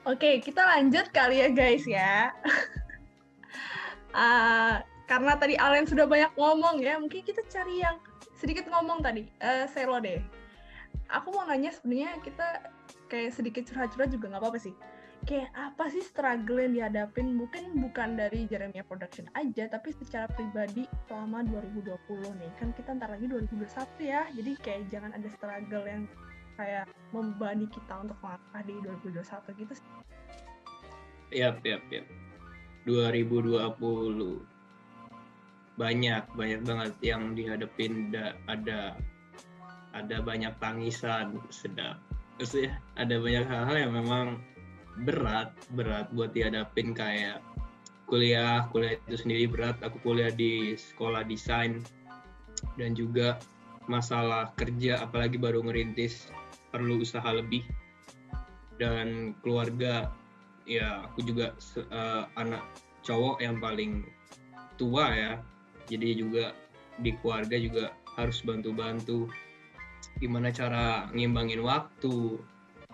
Oke, 0.05 0.37
kita 0.45 0.61
lanjut 0.61 1.09
kali 1.09 1.41
ya 1.41 1.49
guys 1.49 1.89
ya. 1.89 2.29
Ah, 4.13 4.85
karena 5.09 5.33
tadi 5.41 5.57
Alen 5.57 5.89
sudah 5.89 6.05
banyak 6.05 6.29
ngomong 6.37 6.85
ya, 6.85 7.01
mungkin 7.01 7.25
kita 7.25 7.41
cari 7.49 7.81
yang 7.81 7.97
sedikit 8.37 8.69
ngomong 8.69 9.01
tadi. 9.01 9.25
Eh, 9.41 9.65
Selo 9.73 9.97
deh. 9.97 10.21
Aku 11.09 11.33
mau 11.33 11.49
nanya 11.49 11.73
sebenarnya 11.73 12.21
kita 12.21 12.69
kayak 13.09 13.33
sedikit 13.33 13.65
curhat-curhat 13.65 14.13
juga 14.13 14.29
nggak 14.29 14.41
apa-apa 14.45 14.61
sih. 14.61 14.77
Kayak 15.27 15.51
apa 15.57 15.91
sih 15.91 16.03
struggle 16.03 16.59
yang 16.61 16.73
dihadapin 16.75 17.35
mungkin 17.35 17.75
bukan 17.79 18.15
dari 18.15 18.47
Jeremia 18.47 18.85
Production 18.87 19.27
aja 19.35 19.67
tapi 19.67 19.91
secara 19.91 20.29
pribadi 20.31 20.87
selama 21.07 21.43
2020 21.47 21.95
nih 22.39 22.51
kan 22.59 22.71
kita 22.75 22.95
ntar 22.95 23.11
lagi 23.11 23.27
2021 23.27 23.67
ya 24.05 24.27
jadi 24.31 24.51
kayak 24.63 24.81
jangan 24.87 25.11
ada 25.15 25.27
struggle 25.31 25.85
yang 25.85 26.07
kayak 26.59 26.85
membebani 27.15 27.65
kita 27.71 28.03
untuk 28.03 28.19
melangkah 28.19 28.61
di 28.67 28.75
2021 28.83 29.61
gitu 29.63 29.73
sih. 29.79 29.89
Yap, 31.31 31.63
yap, 31.63 31.83
yap. 31.87 32.05
2020 32.83 34.43
banyak 35.79 36.23
banyak 36.35 36.61
banget 36.67 36.93
yang 36.99 37.31
dihadapin 37.31 38.11
da, 38.11 38.35
ada 38.51 38.99
ada 39.95 40.19
banyak 40.19 40.51
tangisan 40.59 41.39
sedap 41.47 41.95
terus 42.35 42.67
ya 42.67 42.75
ada 42.99 43.15
banyak 43.15 43.47
hal-hal 43.47 43.77
yang 43.87 43.93
memang 43.95 44.43
berat 45.03 45.55
berat 45.73 46.11
buat 46.11 46.35
dihadapin 46.35 46.91
kayak 46.91 47.39
kuliah 48.09 48.65
kuliah 48.73 48.97
itu 49.05 49.15
sendiri 49.21 49.45
berat 49.45 49.77
aku 49.85 50.01
kuliah 50.01 50.33
di 50.33 50.73
sekolah 50.75 51.23
desain 51.23 51.79
dan 52.75 52.97
juga 52.97 53.37
masalah 53.85 54.51
kerja 54.57 55.01
apalagi 55.01 55.37
baru 55.37 55.63
ngerintis 55.63 56.29
perlu 56.69 57.01
usaha 57.01 57.25
lebih 57.33 57.65
dan 58.77 59.33
keluarga 59.41 60.13
ya 60.69 61.09
aku 61.09 61.25
juga 61.25 61.57
uh, 61.89 62.29
anak 62.37 62.61
cowok 63.01 63.41
yang 63.41 63.57
paling 63.57 64.05
tua 64.77 65.09
ya 65.11 65.31
jadi 65.89 66.15
juga 66.15 66.45
di 67.01 67.15
keluarga 67.19 67.57
juga 67.57 67.85
harus 68.19 68.43
bantu-bantu 68.45 69.27
gimana 70.19 70.51
cara 70.51 71.07
ngimbangin 71.15 71.63
waktu 71.63 72.37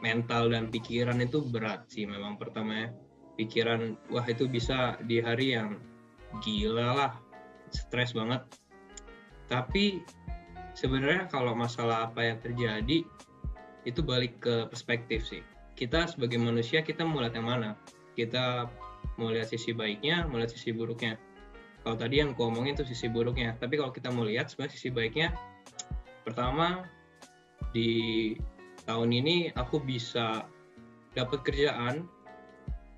mental 0.04 0.52
dan 0.52 0.68
pikiran 0.68 1.24
itu 1.24 1.44
berat 1.46 1.88
sih 1.88 2.04
memang 2.04 2.36
pertama 2.36 2.88
ya. 2.88 2.90
Pikiran 3.36 4.00
wah 4.12 4.24
itu 4.28 4.48
bisa 4.48 4.96
di 5.04 5.20
hari 5.20 5.56
yang 5.56 5.80
gila 6.44 6.90
lah 6.96 7.14
stres 7.72 8.16
banget. 8.16 8.44
Tapi 9.52 10.04
sebenarnya 10.76 11.28
kalau 11.32 11.56
masalah 11.56 12.12
apa 12.12 12.24
yang 12.24 12.40
terjadi 12.40 13.04
itu 13.86 14.02
balik 14.02 14.40
ke 14.42 14.68
perspektif 14.68 15.28
sih. 15.28 15.44
Kita 15.76 16.08
sebagai 16.08 16.40
manusia 16.40 16.82
kita 16.82 17.04
mau 17.04 17.20
lihat 17.20 17.36
yang 17.36 17.48
mana? 17.48 17.76
Kita 18.16 18.72
mau 19.20 19.32
lihat 19.32 19.52
sisi 19.52 19.72
baiknya 19.72 20.28
mau 20.28 20.40
lihat 20.40 20.52
sisi 20.52 20.72
buruknya. 20.72 21.20
Kalau 21.86 21.96
tadi 22.00 22.18
yang 22.24 22.34
ngomongin 22.34 22.74
itu 22.74 22.88
sisi 22.88 23.12
buruknya. 23.12 23.54
Tapi 23.62 23.78
kalau 23.78 23.94
kita 23.94 24.10
mau 24.10 24.26
lihat 24.26 24.50
sebenarnya 24.50 24.74
sisi 24.74 24.90
baiknya 24.90 25.30
pertama 26.26 26.88
di 27.76 28.34
tahun 28.86 29.10
ini 29.12 29.36
aku 29.58 29.82
bisa 29.82 30.46
dapat 31.18 31.42
kerjaan 31.42 32.06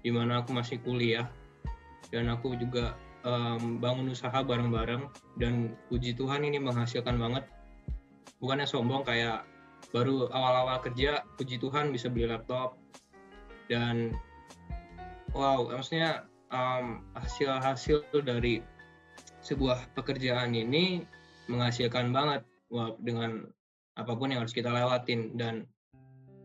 di 0.04 0.12
mana 0.12 0.44
aku 0.44 0.56
masih 0.56 0.80
kuliah. 0.84 1.28
Dan 2.08 2.32
aku 2.32 2.56
juga 2.56 2.96
um, 3.28 3.84
bangun 3.84 4.12
usaha 4.16 4.40
bareng-bareng. 4.40 5.08
Dan 5.36 5.76
puji 5.92 6.16
Tuhan 6.16 6.48
ini 6.48 6.60
menghasilkan 6.60 7.20
banget. 7.20 7.44
Bukannya 8.40 8.68
sombong 8.70 9.04
kayak 9.04 9.44
baru 9.92 10.28
awal-awal 10.32 10.84
kerja 10.84 11.24
puji 11.36 11.60
Tuhan 11.60 11.92
bisa 11.92 12.08
beli 12.08 12.32
laptop. 12.32 12.80
Dan 13.68 14.16
wow 15.36 15.68
maksudnya 15.68 16.24
um, 16.56 17.04
hasil-hasil 17.20 18.08
dari 18.24 18.64
sebuah 19.44 19.92
pekerjaan 19.96 20.56
ini 20.56 21.04
menghasilkan 21.52 22.12
banget 22.12 22.44
wow, 22.72 22.96
dengan 23.00 23.48
apa 24.00 24.14
pun 24.16 24.32
yang 24.32 24.44
harus 24.44 24.56
kita 24.56 24.72
lewatin. 24.72 25.36
Dan 25.36 25.68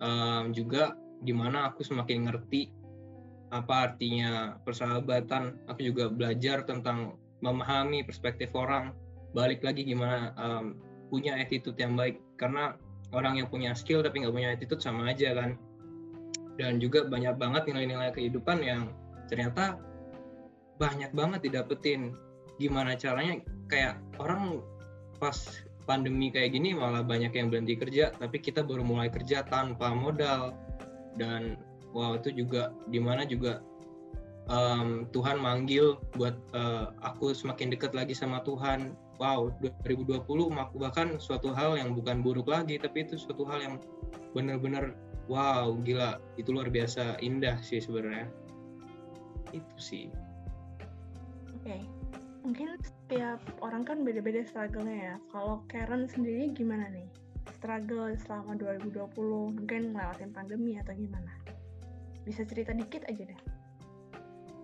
um, 0.02 0.50
juga 0.50 0.98
di 1.22 1.30
mana 1.30 1.70
aku 1.70 1.86
semakin 1.86 2.28
ngerti 2.28 2.74
apa 3.54 3.92
artinya 3.92 4.58
persahabatan. 4.66 5.56
Aku 5.70 5.80
juga 5.86 6.10
belajar 6.10 6.66
tentang 6.66 7.16
memahami 7.40 8.02
perspektif 8.02 8.50
orang. 8.52 8.92
Balik 9.32 9.64
lagi 9.64 9.86
gimana 9.86 10.34
um, 10.36 10.76
punya 11.08 11.38
attitude 11.38 11.78
yang 11.78 11.94
baik. 11.94 12.18
Karena 12.36 12.74
orang 13.14 13.38
yang 13.38 13.48
punya 13.48 13.72
skill 13.72 14.02
tapi 14.02 14.24
nggak 14.24 14.34
punya 14.34 14.50
attitude 14.52 14.82
sama 14.82 15.08
aja 15.08 15.32
kan. 15.36 15.54
Dan 16.58 16.82
juga 16.82 17.06
banyak 17.08 17.38
banget 17.40 17.62
nilai-nilai 17.70 18.12
kehidupan 18.12 18.60
yang 18.60 18.92
ternyata 19.30 19.78
banyak 20.76 21.12
banget 21.14 21.48
didapetin. 21.48 22.12
Gimana 22.60 22.96
caranya? 22.98 23.40
Kayak 23.68 24.00
orang 24.20 24.60
pas 25.16 25.64
pandemi 25.84 26.30
kayak 26.30 26.54
gini 26.54 26.74
malah 26.74 27.02
banyak 27.02 27.34
yang 27.34 27.50
berhenti 27.50 27.74
kerja 27.74 28.14
tapi 28.16 28.38
kita 28.38 28.62
baru 28.62 28.82
mulai 28.86 29.08
kerja 29.10 29.42
tanpa 29.46 29.92
modal. 29.92 30.56
Dan 31.18 31.60
wow 31.92 32.16
itu 32.16 32.32
juga 32.32 32.72
di 32.88 32.96
mana 32.96 33.28
juga 33.28 33.60
um, 34.48 35.04
Tuhan 35.12 35.38
manggil 35.38 36.00
buat 36.16 36.34
uh, 36.56 36.94
aku 37.04 37.36
semakin 37.36 37.74
dekat 37.74 37.92
lagi 37.92 38.16
sama 38.16 38.40
Tuhan. 38.42 38.96
Wow 39.20 39.54
2020 39.86 40.26
bahkan 40.82 41.20
suatu 41.22 41.54
hal 41.54 41.78
yang 41.78 41.94
bukan 41.94 42.26
buruk 42.26 42.50
lagi 42.50 42.74
tapi 42.80 43.06
itu 43.06 43.14
suatu 43.14 43.46
hal 43.46 43.62
yang 43.62 43.74
benar-benar 44.34 44.98
wow 45.30 45.78
gila 45.86 46.18
itu 46.34 46.50
luar 46.50 46.66
biasa 46.72 47.22
indah 47.22 47.60
sih 47.62 47.78
sebenarnya. 47.78 48.26
Itu 49.54 49.76
sih. 49.78 50.10
Oke. 51.62 51.78
okay 51.78 52.01
mungkin 52.42 52.74
setiap 52.82 53.38
orang 53.62 53.86
kan 53.86 54.02
beda-beda 54.02 54.42
struggle-nya 54.46 55.14
ya. 55.14 55.16
Kalau 55.30 55.62
Karen 55.70 56.10
sendiri 56.10 56.50
gimana 56.50 56.90
nih? 56.90 57.06
Struggle 57.58 58.14
selama 58.26 58.58
2020, 58.58 59.58
mungkin 59.58 59.94
ngelewatin 59.94 60.30
pandemi 60.34 60.78
atau 60.78 60.94
gimana? 60.94 61.32
Bisa 62.26 62.42
cerita 62.46 62.74
dikit 62.74 63.06
aja 63.06 63.22
deh. 63.26 63.40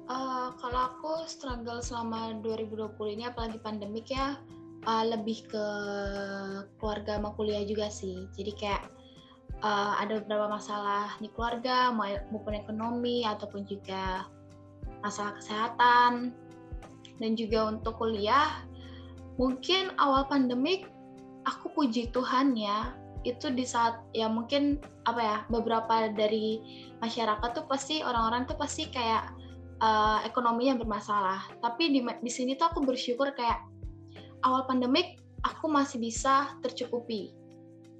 Uh, 0.08 0.56
kalau 0.56 0.88
aku 0.94 1.12
struggle 1.28 1.84
selama 1.84 2.40
2020 2.40 2.96
ini 3.12 3.28
apalagi 3.28 3.60
pandemik 3.60 4.08
ya 4.08 4.40
uh, 4.88 5.04
lebih 5.04 5.44
ke 5.52 5.66
keluarga 6.80 7.20
sama 7.20 7.36
kuliah 7.36 7.62
juga 7.68 7.92
sih. 7.92 8.24
Jadi 8.32 8.52
kayak 8.56 8.88
uh, 9.60 10.00
ada 10.00 10.24
beberapa 10.24 10.48
masalah 10.48 11.12
di 11.20 11.28
keluarga 11.30 11.92
maupun 11.92 12.56
ekonomi 12.56 13.26
ataupun 13.28 13.68
juga 13.68 14.24
masalah 15.04 15.36
kesehatan 15.38 16.34
dan 17.18 17.34
juga 17.34 17.70
untuk 17.70 17.98
kuliah 17.98 18.66
mungkin 19.38 19.94
awal 20.02 20.26
pandemik 20.26 20.90
aku 21.46 21.70
puji 21.72 22.10
Tuhan 22.10 22.58
ya. 22.58 22.92
Itu 23.26 23.50
di 23.50 23.66
saat 23.66 23.98
ya 24.14 24.30
mungkin 24.30 24.78
apa 25.06 25.20
ya 25.20 25.36
beberapa 25.50 26.10
dari 26.14 26.62
masyarakat 27.02 27.50
tuh 27.54 27.66
pasti 27.66 28.02
orang-orang 28.02 28.46
tuh 28.46 28.54
pasti 28.58 28.90
kayak 28.90 29.30
uh, 29.82 30.22
ekonomi 30.26 30.70
yang 30.70 30.78
bermasalah. 30.78 31.46
Tapi 31.62 31.90
di 31.94 32.00
di 32.02 32.30
sini 32.30 32.54
tuh 32.54 32.70
aku 32.70 32.84
bersyukur 32.86 33.34
kayak 33.34 33.62
awal 34.46 34.66
pandemik 34.66 35.18
aku 35.46 35.66
masih 35.70 35.98
bisa 36.02 36.54
tercukupi. 36.62 37.34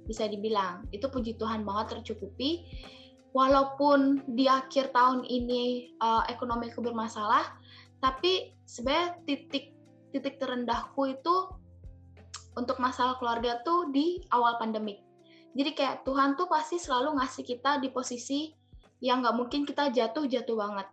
Bisa 0.07 0.25
dibilang 0.27 0.87
itu 0.95 1.07
puji 1.07 1.35
Tuhan 1.35 1.67
banget 1.67 1.99
tercukupi. 1.99 2.63
Walaupun 3.29 4.25
di 4.33 4.49
akhir 4.49 4.89
tahun 4.89 5.21
ini 5.21 5.93
uh, 6.01 6.25
ekonomiku 6.25 6.81
bermasalah 6.81 7.45
tapi 8.01 8.57
sebenarnya 8.69 9.17
titik 9.25 9.73
titik 10.13 10.37
terendahku 10.37 11.09
itu 11.09 11.35
untuk 12.53 12.77
masalah 12.77 13.17
keluarga 13.17 13.65
tuh 13.65 13.89
di 13.89 14.21
awal 14.29 14.61
pandemik 14.61 15.01
jadi 15.57 15.71
kayak 15.73 15.95
Tuhan 16.05 16.37
tuh 16.37 16.45
pasti 16.45 16.77
selalu 16.77 17.17
ngasih 17.17 17.43
kita 17.45 17.81
di 17.81 17.89
posisi 17.89 18.53
yang 19.01 19.23
nggak 19.25 19.35
mungkin 19.37 19.61
kita 19.65 19.89
jatuh 19.89 20.27
jatuh 20.29 20.57
banget. 20.59 20.87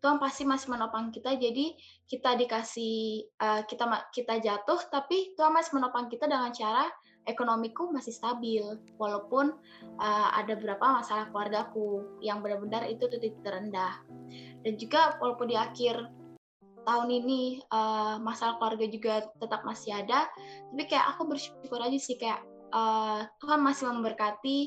Tuhan 0.00 0.16
pasti 0.16 0.48
masih 0.48 0.72
menopang 0.72 1.12
kita 1.12 1.36
jadi 1.36 1.76
kita 2.08 2.32
dikasih 2.40 3.28
uh, 3.36 3.62
kita 3.68 4.08
kita 4.16 4.40
jatuh 4.40 4.80
tapi 4.88 5.36
Tuhan 5.36 5.52
masih 5.52 5.76
menopang 5.76 6.08
kita 6.08 6.24
dengan 6.24 6.48
cara 6.56 6.88
ekonomiku 7.28 7.92
masih 7.92 8.16
stabil 8.16 8.64
walaupun 8.96 9.52
uh, 10.00 10.28
ada 10.32 10.56
beberapa 10.56 11.04
masalah 11.04 11.28
keluargaku 11.28 12.16
yang 12.24 12.40
benar-benar 12.40 12.88
itu 12.88 13.12
titik 13.12 13.36
terendah. 13.44 14.00
Dan 14.64 14.80
juga 14.80 15.20
walaupun 15.20 15.52
di 15.52 15.56
akhir 15.60 16.19
tahun 16.84 17.08
ini 17.10 17.60
uh, 17.68 18.16
masalah 18.20 18.56
keluarga 18.56 18.86
juga 18.88 19.14
tetap 19.38 19.62
masih 19.64 19.94
ada. 19.96 20.28
Tapi 20.72 20.84
kayak 20.88 21.06
aku 21.16 21.28
bersyukur 21.28 21.80
aja 21.80 21.98
sih 22.00 22.16
kayak 22.16 22.40
uh, 22.72 23.26
Tuhan 23.42 23.60
masih 23.60 23.90
memberkati 23.92 24.58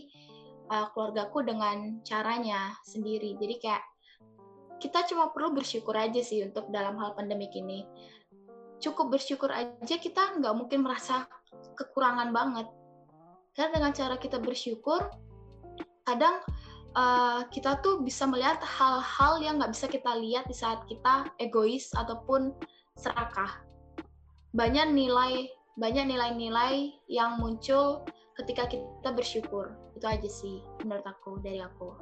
uh, 0.69 0.88
keluargaku 0.93 1.43
dengan 1.43 1.99
caranya 2.06 2.78
sendiri. 2.86 3.36
Jadi 3.38 3.56
kayak 3.60 3.84
kita 4.80 5.08
cuma 5.08 5.32
perlu 5.32 5.56
bersyukur 5.56 5.95
aja 5.95 6.19
sih 6.19 6.43
untuk 6.43 6.67
dalam 6.69 6.99
hal 6.99 7.15
pandemik 7.15 7.56
ini. 7.56 7.88
Cukup 8.84 9.15
bersyukur 9.15 9.47
aja 9.47 9.95
kita 9.95 10.38
nggak 10.43 10.56
mungkin 10.60 10.84
merasa 10.84 11.23
kekurangan 11.80 12.36
banget. 12.36 12.67
Karena 13.56 13.80
dengan 13.80 13.91
cara 13.95 14.15
kita 14.19 14.41
bersyukur 14.41 14.99
kadang 16.04 16.43
uh, 16.97 17.41
kita 17.49 17.82
tuh 17.82 18.01
bisa 18.01 18.25
melihat 18.29 18.62
hal-hal 18.62 19.41
yang 19.41 19.60
nggak 19.60 19.73
bisa 19.73 19.86
kita 19.89 20.13
lihat 20.17 20.45
di 20.49 20.56
saat 20.56 20.86
kita 20.89 21.29
egois 21.41 21.91
ataupun 21.97 22.53
serakah. 22.97 23.62
Banyak 24.53 24.93
nilai, 24.93 25.49
banyak 25.77 26.13
nilai-nilai 26.13 26.93
yang 27.10 27.41
muncul 27.41 28.06
ketika 28.38 28.69
kita 28.69 29.10
bersyukur. 29.13 29.73
Itu 29.97 30.06
aja 30.06 30.29
sih 30.29 30.62
menurut 30.86 31.06
aku 31.06 31.41
dari 31.41 31.62
aku. 31.62 31.93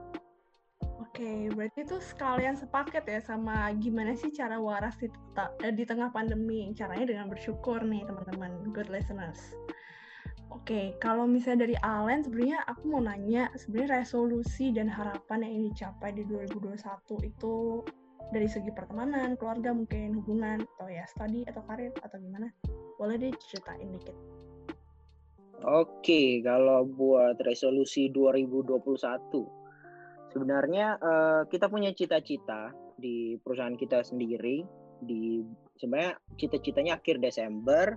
Oke, 1.12 1.52
berarti 1.52 1.84
itu 1.84 2.00
sekalian 2.00 2.56
sepaket 2.56 3.04
ya 3.04 3.20
sama 3.20 3.68
gimana 3.84 4.16
sih 4.16 4.32
cara 4.32 4.56
waras 4.56 4.96
di, 4.96 5.12
eh, 5.60 5.74
di 5.76 5.84
tengah 5.84 6.08
pandemi. 6.08 6.72
Caranya 6.72 7.04
dengan 7.04 7.28
bersyukur 7.28 7.84
nih 7.84 8.08
teman-teman, 8.08 8.72
good 8.72 8.88
listeners. 8.88 9.52
Oke, 10.52 11.00
kalau 11.00 11.24
misalnya 11.24 11.64
dari 11.64 11.76
Allen, 11.80 12.28
sebenarnya 12.28 12.68
aku 12.68 12.84
mau 12.92 13.00
nanya, 13.00 13.48
sebenarnya 13.56 14.04
resolusi 14.04 14.76
dan 14.76 14.92
harapan 14.92 15.48
yang 15.48 15.52
ingin 15.56 15.66
dicapai 15.72 16.12
di 16.12 16.28
2021 16.28 16.76
itu 17.24 17.56
dari 18.36 18.48
segi 18.52 18.72
pertemanan, 18.76 19.40
keluarga 19.40 19.72
mungkin, 19.72 20.20
hubungan, 20.20 20.60
atau 20.76 20.92
ya 20.92 21.08
studi 21.08 21.48
atau 21.48 21.64
karir, 21.64 21.96
atau 22.04 22.20
gimana? 22.20 22.52
Boleh 23.00 23.16
deh 23.16 23.32
ceritain 23.40 23.96
dikit. 23.96 24.16
Oke, 25.64 26.44
kalau 26.44 26.84
buat 26.84 27.40
resolusi 27.48 28.12
2021, 28.12 28.76
sebenarnya 30.36 31.00
uh, 31.00 31.42
kita 31.48 31.72
punya 31.72 31.96
cita-cita 31.96 32.76
di 33.00 33.40
perusahaan 33.40 33.80
kita 33.80 34.04
sendiri, 34.04 34.68
di 35.00 35.46
sebenarnya 35.80 36.20
cita-citanya 36.36 37.00
akhir 37.00 37.24
Desember, 37.24 37.96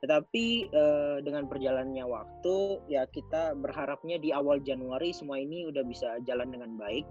tetapi 0.00 0.72
uh, 0.72 1.20
dengan 1.20 1.44
perjalannya 1.44 2.04
waktu 2.08 2.80
ya 2.88 3.04
kita 3.12 3.52
berharapnya 3.52 4.16
di 4.16 4.32
awal 4.32 4.56
Januari 4.64 5.12
semua 5.12 5.36
ini 5.36 5.68
udah 5.68 5.84
bisa 5.84 6.16
jalan 6.24 6.48
dengan 6.48 6.80
baik. 6.80 7.04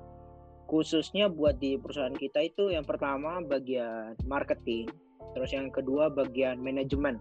Khususnya 0.70 1.30
buat 1.30 1.58
di 1.58 1.78
perusahaan 1.78 2.14
kita 2.14 2.50
itu 2.50 2.74
yang 2.74 2.86
pertama 2.86 3.42
bagian 3.42 4.14
marketing, 4.26 4.90
terus 5.34 5.54
yang 5.54 5.70
kedua 5.74 6.10
bagian 6.14 6.62
manajemen. 6.62 7.18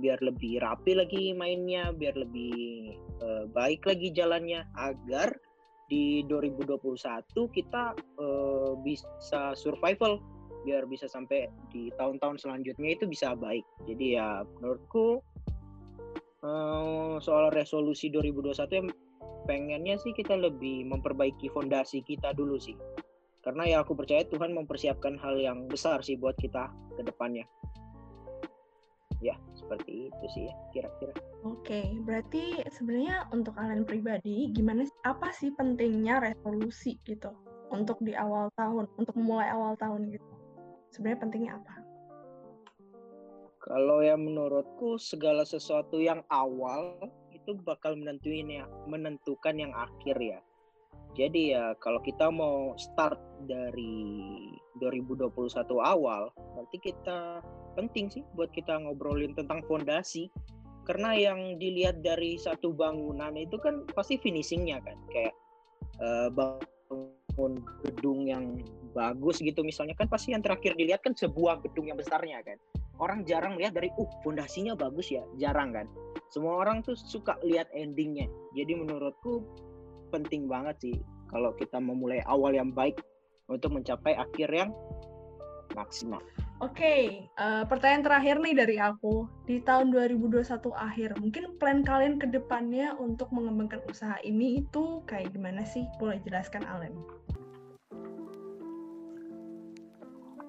Biar 0.00 0.20
lebih 0.24 0.60
rapi 0.60 0.96
lagi 0.96 1.32
mainnya, 1.36 1.92
biar 1.92 2.16
lebih 2.16 2.96
uh, 3.24 3.44
baik 3.52 3.84
lagi 3.84 4.12
jalannya 4.12 4.64
agar 4.76 5.36
di 5.88 6.20
2021 6.28 6.76
kita 7.56 7.96
uh, 8.20 8.76
bisa 8.84 9.56
survival 9.56 10.20
biar 10.66 10.86
bisa 10.86 11.06
sampai 11.06 11.50
di 11.70 11.90
tahun-tahun 11.98 12.42
selanjutnya 12.42 12.94
itu 12.96 13.04
bisa 13.06 13.34
baik. 13.34 13.66
Jadi 13.86 14.18
ya 14.18 14.42
menurutku 14.58 15.22
uh, 16.42 17.18
soal 17.22 17.50
resolusi 17.54 18.10
2021 18.10 18.78
yang 18.78 18.88
pengennya 19.48 19.96
sih 19.96 20.12
kita 20.12 20.36
lebih 20.36 20.84
memperbaiki 20.88 21.48
fondasi 21.50 22.04
kita 22.04 22.36
dulu 22.36 22.60
sih. 22.60 22.76
Karena 23.40 23.64
ya 23.64 23.76
aku 23.80 23.96
percaya 23.96 24.26
Tuhan 24.28 24.52
mempersiapkan 24.52 25.16
hal 25.16 25.40
yang 25.40 25.70
besar 25.70 26.04
sih 26.04 26.18
buat 26.20 26.36
kita 26.36 26.68
ke 26.98 27.02
depannya. 27.06 27.48
Ya, 29.18 29.34
seperti 29.56 30.12
itu 30.12 30.24
sih 30.30 30.44
ya 30.46 30.54
kira-kira. 30.70 31.10
Oke, 31.42 31.90
berarti 32.06 32.62
sebenarnya 32.70 33.26
untuk 33.34 33.58
kalian 33.58 33.82
pribadi 33.82 34.52
gimana 34.54 34.86
apa 35.02 35.34
sih 35.34 35.50
pentingnya 35.58 36.22
resolusi 36.22 37.02
gitu 37.02 37.34
untuk 37.74 37.98
di 38.04 38.14
awal 38.14 38.52
tahun, 38.54 38.86
untuk 38.94 39.14
memulai 39.18 39.50
awal 39.50 39.74
tahun 39.74 40.14
gitu? 40.14 40.37
Sebenarnya 40.92 41.20
pentingnya 41.22 41.52
apa? 41.58 41.74
Kalau 43.68 44.00
yang 44.00 44.24
menurutku 44.24 44.96
segala 44.96 45.44
sesuatu 45.44 46.00
yang 46.00 46.24
awal 46.32 46.96
itu 47.34 47.52
bakal 47.64 47.96
menentuin 47.96 48.48
ya, 48.48 48.64
menentukan 48.88 49.56
yang 49.60 49.72
akhir 49.76 50.16
ya. 50.16 50.40
Jadi 51.16 51.56
ya 51.56 51.74
kalau 51.82 51.98
kita 52.04 52.30
mau 52.30 52.76
start 52.78 53.18
dari 53.48 54.48
2021 54.78 55.34
awal, 55.80 56.30
berarti 56.36 56.76
kita 56.78 57.42
penting 57.74 58.06
sih 58.08 58.22
buat 58.38 58.52
kita 58.54 58.78
ngobrolin 58.78 59.34
tentang 59.34 59.64
fondasi. 59.66 60.30
Karena 60.88 61.12
yang 61.12 61.60
dilihat 61.60 62.00
dari 62.00 62.40
satu 62.40 62.72
bangunan 62.72 63.36
itu 63.36 63.60
kan 63.60 63.84
pasti 63.92 64.16
finishingnya 64.16 64.80
kan, 64.80 64.96
kayak 65.12 65.36
uh, 66.00 66.32
bangun 66.32 67.60
gedung 67.84 68.24
yang 68.24 68.44
bagus 68.92 69.40
gitu 69.42 69.60
misalnya 69.64 69.94
kan 69.96 70.08
pasti 70.08 70.32
yang 70.32 70.42
terakhir 70.44 70.74
dilihat 70.74 71.04
kan 71.04 71.12
sebuah 71.16 71.64
gedung 71.64 71.88
yang 71.88 71.98
besarnya 71.98 72.40
kan 72.44 72.56
orang 72.98 73.22
jarang 73.28 73.54
melihat 73.54 73.78
dari 73.78 73.92
uh 73.94 74.10
fondasinya 74.24 74.74
bagus 74.74 75.12
ya 75.12 75.22
jarang 75.38 75.72
kan 75.74 75.86
semua 76.28 76.60
orang 76.60 76.82
tuh 76.82 76.96
suka 76.96 77.38
lihat 77.44 77.68
endingnya 77.72 78.26
jadi 78.56 78.74
menurutku 78.74 79.44
penting 80.10 80.48
banget 80.48 80.76
sih 80.80 80.96
kalau 81.28 81.52
kita 81.54 81.76
memulai 81.76 82.24
awal 82.24 82.56
yang 82.56 82.72
baik 82.72 82.98
untuk 83.48 83.72
mencapai 83.76 84.16
akhir 84.16 84.48
yang 84.52 84.70
maksimal. 85.76 86.20
Oke, 86.58 86.82
okay, 86.82 87.02
uh, 87.38 87.62
eh, 87.62 87.64
pertanyaan 87.70 88.02
terakhir 88.02 88.36
nih 88.42 88.54
dari 88.56 88.76
aku. 88.82 89.30
Di 89.46 89.62
tahun 89.62 89.94
2021 89.94 90.74
akhir, 90.74 91.14
mungkin 91.22 91.54
plan 91.54 91.86
kalian 91.86 92.18
ke 92.18 92.26
depannya 92.26 92.98
untuk 92.98 93.30
mengembangkan 93.30 93.78
usaha 93.86 94.18
ini 94.26 94.66
itu 94.66 95.04
kayak 95.06 95.30
gimana 95.30 95.62
sih? 95.62 95.86
Boleh 96.02 96.18
jelaskan, 96.26 96.66
Alem? 96.66 96.98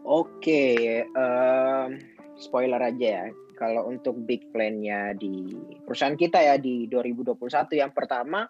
Oke, 0.09 1.05
um, 1.13 1.89
spoiler 2.33 2.81
aja 2.81 3.07
ya. 3.21 3.25
Kalau 3.53 3.85
untuk 3.85 4.17
big 4.25 4.49
plan-nya 4.49 5.13
di 5.13 5.53
perusahaan 5.85 6.17
kita 6.17 6.41
ya 6.41 6.57
di 6.57 6.89
2021 6.89 7.37
yang 7.77 7.93
pertama 7.93 8.49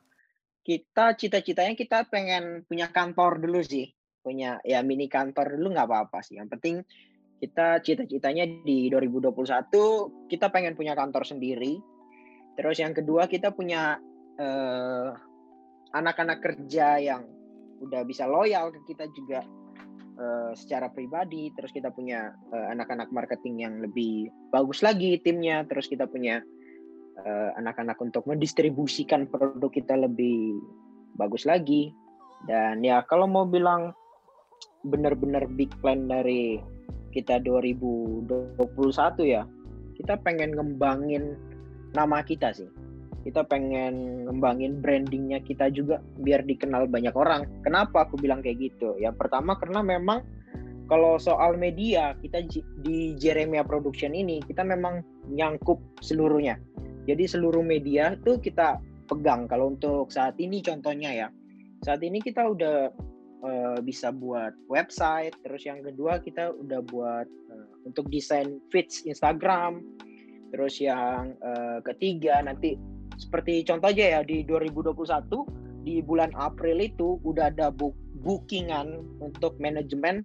kita 0.63 1.19
cita-citanya 1.19 1.75
kita 1.75 2.07
pengen 2.07 2.63
punya 2.63 2.87
kantor 2.87 3.43
dulu 3.43 3.59
sih. 3.59 3.91
Punya 4.23 4.63
ya 4.63 4.79
mini 4.87 5.11
kantor 5.11 5.59
dulu 5.59 5.75
nggak 5.75 5.83
apa-apa 5.83 6.23
sih. 6.23 6.39
Yang 6.39 6.49
penting 6.55 6.75
kita 7.43 7.83
cita-citanya 7.83 8.47
di 8.63 8.87
2021 8.87 10.31
kita 10.31 10.47
pengen 10.55 10.79
punya 10.79 10.95
kantor 10.95 11.27
sendiri. 11.27 11.75
Terus 12.55 12.79
yang 12.79 12.95
kedua 12.95 13.27
kita 13.27 13.51
punya 13.51 13.99
uh, 14.39 15.11
anak-anak 15.91 16.39
kerja 16.39 17.03
yang 17.03 17.27
udah 17.83 18.07
bisa 18.07 18.23
loyal 18.31 18.71
ke 18.71 18.95
kita 18.95 19.11
juga 19.11 19.43
uh, 20.19 20.51
secara 20.53 20.91
pribadi 20.91 21.49
terus 21.55 21.71
kita 21.71 21.89
punya 21.89 22.35
uh, 22.51 22.67
anak-anak 22.75 23.09
marketing 23.09 23.63
yang 23.63 23.79
lebih 23.79 24.27
bagus 24.51 24.83
lagi 24.83 25.17
timnya 25.23 25.63
terus 25.65 25.87
kita 25.87 26.05
punya 26.05 26.43
uh, 27.23 27.49
anak-anak 27.57 27.97
untuk 28.03 28.27
mendistribusikan 28.27 29.25
produk 29.31 29.71
kita 29.71 29.95
lebih 29.95 30.59
bagus 31.15 31.47
lagi. 31.47 31.91
Dan 32.47 32.83
ya 32.83 33.03
kalau 33.03 33.27
mau 33.27 33.43
bilang 33.43 33.91
benar-benar 34.87 35.43
big 35.59 35.71
plan 35.83 36.07
dari 36.07 36.63
kita 37.11 37.43
2021 37.43 38.55
ya 39.27 39.43
kita 39.99 40.15
pengen 40.23 40.55
ngembangin 40.55 41.35
nama 41.91 42.23
kita 42.23 42.55
sih 42.55 42.69
kita 43.23 43.43
pengen 43.45 44.25
ngembangin 44.25 44.79
brandingnya 44.79 45.43
kita 45.43 45.67
juga 45.71 45.99
biar 46.23 46.47
dikenal 46.47 46.87
banyak 46.87 47.13
orang. 47.15 47.45
Kenapa 47.65 48.07
aku 48.07 48.15
bilang 48.19 48.39
kayak 48.39 48.59
gitu? 48.59 48.95
Ya 48.97 49.11
pertama 49.11 49.59
karena 49.59 49.83
memang 49.83 50.23
kalau 50.89 51.21
soal 51.21 51.53
media 51.53 52.17
kita 52.17 52.41
di 52.81 53.13
Jeremia 53.13 53.61
Production 53.61 54.17
ini 54.17 54.41
kita 54.41 54.65
memang 54.65 55.05
nyangkup 55.29 55.77
seluruhnya. 56.01 56.57
Jadi 57.05 57.29
seluruh 57.29 57.61
media 57.61 58.17
itu 58.17 58.41
kita 58.41 58.81
pegang. 59.05 59.45
Kalau 59.45 59.73
untuk 59.73 60.09
saat 60.09 60.37
ini 60.41 60.61
contohnya 60.65 61.09
ya, 61.13 61.27
saat 61.85 62.01
ini 62.01 62.21
kita 62.21 62.45
udah 62.45 62.89
uh, 63.45 63.77
bisa 63.85 64.09
buat 64.09 64.53
website. 64.69 65.37
Terus 65.45 65.61
yang 65.65 65.85
kedua 65.85 66.21
kita 66.21 66.53
udah 66.53 66.81
buat 66.85 67.27
uh, 67.27 67.67
untuk 67.85 68.09
desain 68.09 68.57
feeds 68.73 69.05
Instagram. 69.05 69.85
Terus 70.49 70.81
yang 70.81 71.37
uh, 71.45 71.81
ketiga 71.85 72.41
nanti 72.41 72.73
seperti 73.19 73.67
contoh 73.67 73.91
aja 73.91 74.17
ya 74.17 74.21
di 74.23 74.47
2021 74.47 75.83
di 75.83 75.99
bulan 75.99 76.31
April 76.39 76.79
itu 76.79 77.19
udah 77.27 77.51
ada 77.51 77.67
book 77.67 77.95
bookingan 78.19 78.99
untuk 79.19 79.55
manajemen 79.59 80.23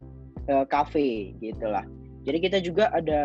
uh, 0.51 0.67
cafe 0.67 1.35
gitulah. 1.43 1.87
Jadi 2.25 2.39
kita 2.41 2.59
juga 2.63 2.91
ada 2.91 3.23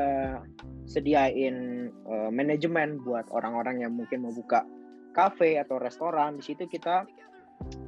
sediain 0.90 1.90
uh, 2.10 2.30
manajemen 2.34 3.02
buat 3.06 3.30
orang-orang 3.32 3.86
yang 3.86 3.94
mungkin 3.96 4.26
mau 4.26 4.34
buka 4.34 4.66
cafe 5.14 5.58
atau 5.58 5.82
restoran. 5.82 6.38
Di 6.38 6.54
situ 6.54 6.70
kita 6.70 7.06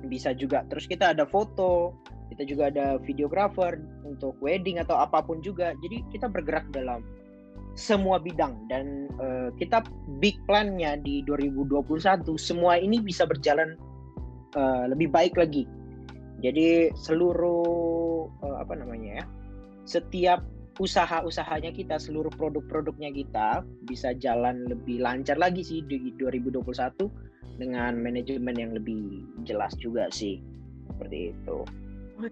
bisa 0.09 0.33
juga. 0.33 0.65
Terus 0.71 0.89
kita 0.89 1.13
ada 1.13 1.27
foto, 1.29 2.01
kita 2.33 2.47
juga 2.47 2.71
ada 2.73 2.97
videographer 3.01 3.77
untuk 4.07 4.39
wedding 4.41 4.81
atau 4.81 4.97
apa 4.97 5.21
pun 5.21 5.43
juga. 5.43 5.75
Jadi 5.83 6.01
kita 6.09 6.31
bergerak 6.31 6.71
dalam 6.73 7.05
semua 7.75 8.19
bidang 8.19 8.67
dan 8.67 9.07
uh, 9.17 9.49
kita 9.55 9.83
big 10.19 10.35
plan-nya 10.43 10.99
di 10.99 11.23
2021 11.23 12.27
semua 12.35 12.75
ini 12.75 12.99
bisa 12.99 13.23
berjalan 13.23 13.79
uh, 14.55 14.85
lebih 14.91 15.07
baik 15.07 15.39
lagi. 15.39 15.63
Jadi 16.41 16.91
seluruh 16.97 18.27
uh, 18.43 18.57
apa 18.59 18.73
namanya 18.75 19.23
ya? 19.23 19.25
Setiap 19.87 20.41
usaha-usahanya 20.81 21.71
kita, 21.75 22.01
seluruh 22.01 22.31
produk-produknya 22.33 23.13
kita 23.13 23.61
bisa 23.85 24.17
jalan 24.17 24.65
lebih 24.65 25.03
lancar 25.03 25.37
lagi 25.37 25.61
sih 25.61 25.85
di 25.85 26.11
2021 26.17 26.65
dengan 27.61 27.93
manajemen 28.01 28.55
yang 28.57 28.71
lebih 28.73 29.21
jelas 29.45 29.75
juga 29.77 30.09
sih. 30.09 30.41
Seperti 30.89 31.35
itu. 31.35 31.57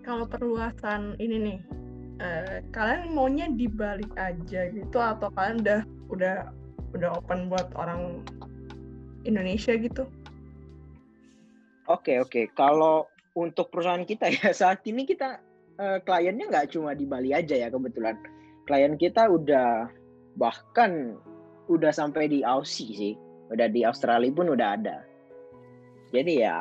Kalau 0.06 0.26
perluasan 0.30 1.18
ini 1.18 1.38
nih 1.42 1.60
uh, 2.20 2.64
kalian 2.76 3.12
maunya 3.16 3.48
dibalik 3.50 4.12
aja 4.16 4.70
gitu 4.70 4.98
atau 5.00 5.32
kalian 5.34 5.64
udah 5.64 5.80
udah 6.12 6.36
udah 6.96 7.10
open 7.18 7.50
buat 7.50 7.72
orang 7.76 8.24
Indonesia 9.24 9.76
gitu? 9.76 10.08
Oke 11.90 12.16
okay, 12.16 12.18
oke 12.22 12.30
okay. 12.30 12.46
kalau 12.54 13.10
untuk 13.34 13.72
perusahaan 13.74 14.06
kita 14.06 14.30
ya 14.30 14.52
saat 14.62 14.84
ini 14.86 15.08
kita 15.08 15.40
uh, 15.80 15.98
kliennya 16.04 16.52
nggak 16.52 16.76
cuma 16.76 16.94
di 16.94 17.08
Bali 17.08 17.32
aja 17.32 17.56
ya 17.56 17.72
kebetulan 17.72 18.20
klien 18.70 18.94
kita 19.00 19.26
udah 19.26 19.90
bahkan 20.38 21.18
udah 21.72 21.90
sampai 21.90 22.30
di 22.30 22.46
Aussie 22.46 22.94
sih 22.94 23.14
udah 23.50 23.66
di 23.70 23.82
Australia 23.82 24.30
pun 24.30 24.54
udah 24.54 24.78
ada 24.78 25.02
jadi 26.14 26.34
ya 26.46 26.58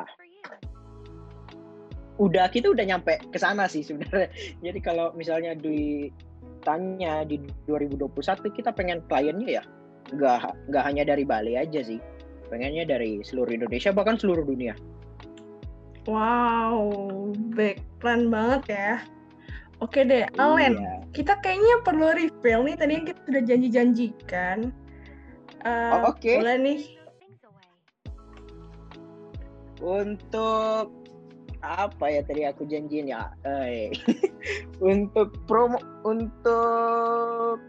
udah 2.19 2.51
kita 2.51 2.69
udah 2.75 2.85
nyampe 2.85 3.15
ke 3.31 3.39
sana 3.39 3.65
sih 3.65 3.81
sebenarnya 3.81 4.29
jadi 4.65 4.79
kalau 4.83 5.15
misalnya 5.15 5.55
ditanya 5.55 7.23
di 7.23 7.39
2021 7.65 8.11
kita 8.51 8.75
pengen 8.75 8.99
kliennya 9.07 9.49
ya 9.59 9.63
nggak 10.11 10.69
nggak 10.69 10.83
hanya 10.83 11.03
dari 11.07 11.23
Bali 11.23 11.55
aja 11.55 11.79
sih 11.79 11.97
pengennya 12.51 12.83
dari 12.83 13.23
seluruh 13.23 13.55
Indonesia 13.55 13.95
bahkan 13.95 14.19
seluruh 14.19 14.43
dunia 14.43 14.75
wow 16.09 16.91
baik 17.55 17.79
keren 18.03 18.27
banget 18.27 18.63
ya 18.67 18.93
Oke 19.79 20.03
deh, 20.03 20.27
Alen, 20.35 20.75
iya. 20.75 20.99
kita 21.15 21.39
kayaknya 21.39 21.79
perlu 21.87 22.11
reveal 22.11 22.67
nih 22.67 22.75
tadi 22.75 22.99
yang 22.99 23.07
kita 23.07 23.19
sudah 23.23 23.43
janji-janjikan. 23.47 24.57
Uh, 25.63 26.03
oh, 26.03 26.11
Oke. 26.11 26.35
Okay. 26.35 26.37
Boleh 26.43 26.57
nih. 26.59 26.81
Untuk 29.79 30.98
apa 31.59 32.05
ya 32.07 32.21
tadi 32.23 32.47
aku 32.47 32.63
janjiin 32.67 33.11
ya? 33.11 33.31
Eh, 33.43 33.91
untuk 34.91 35.35
promo 35.45 35.79
untuk 36.07 37.59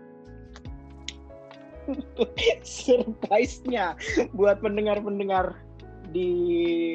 surprise-nya 2.62 3.98
buat 4.37 4.62
pendengar-pendengar 4.62 5.59
di 6.14 6.31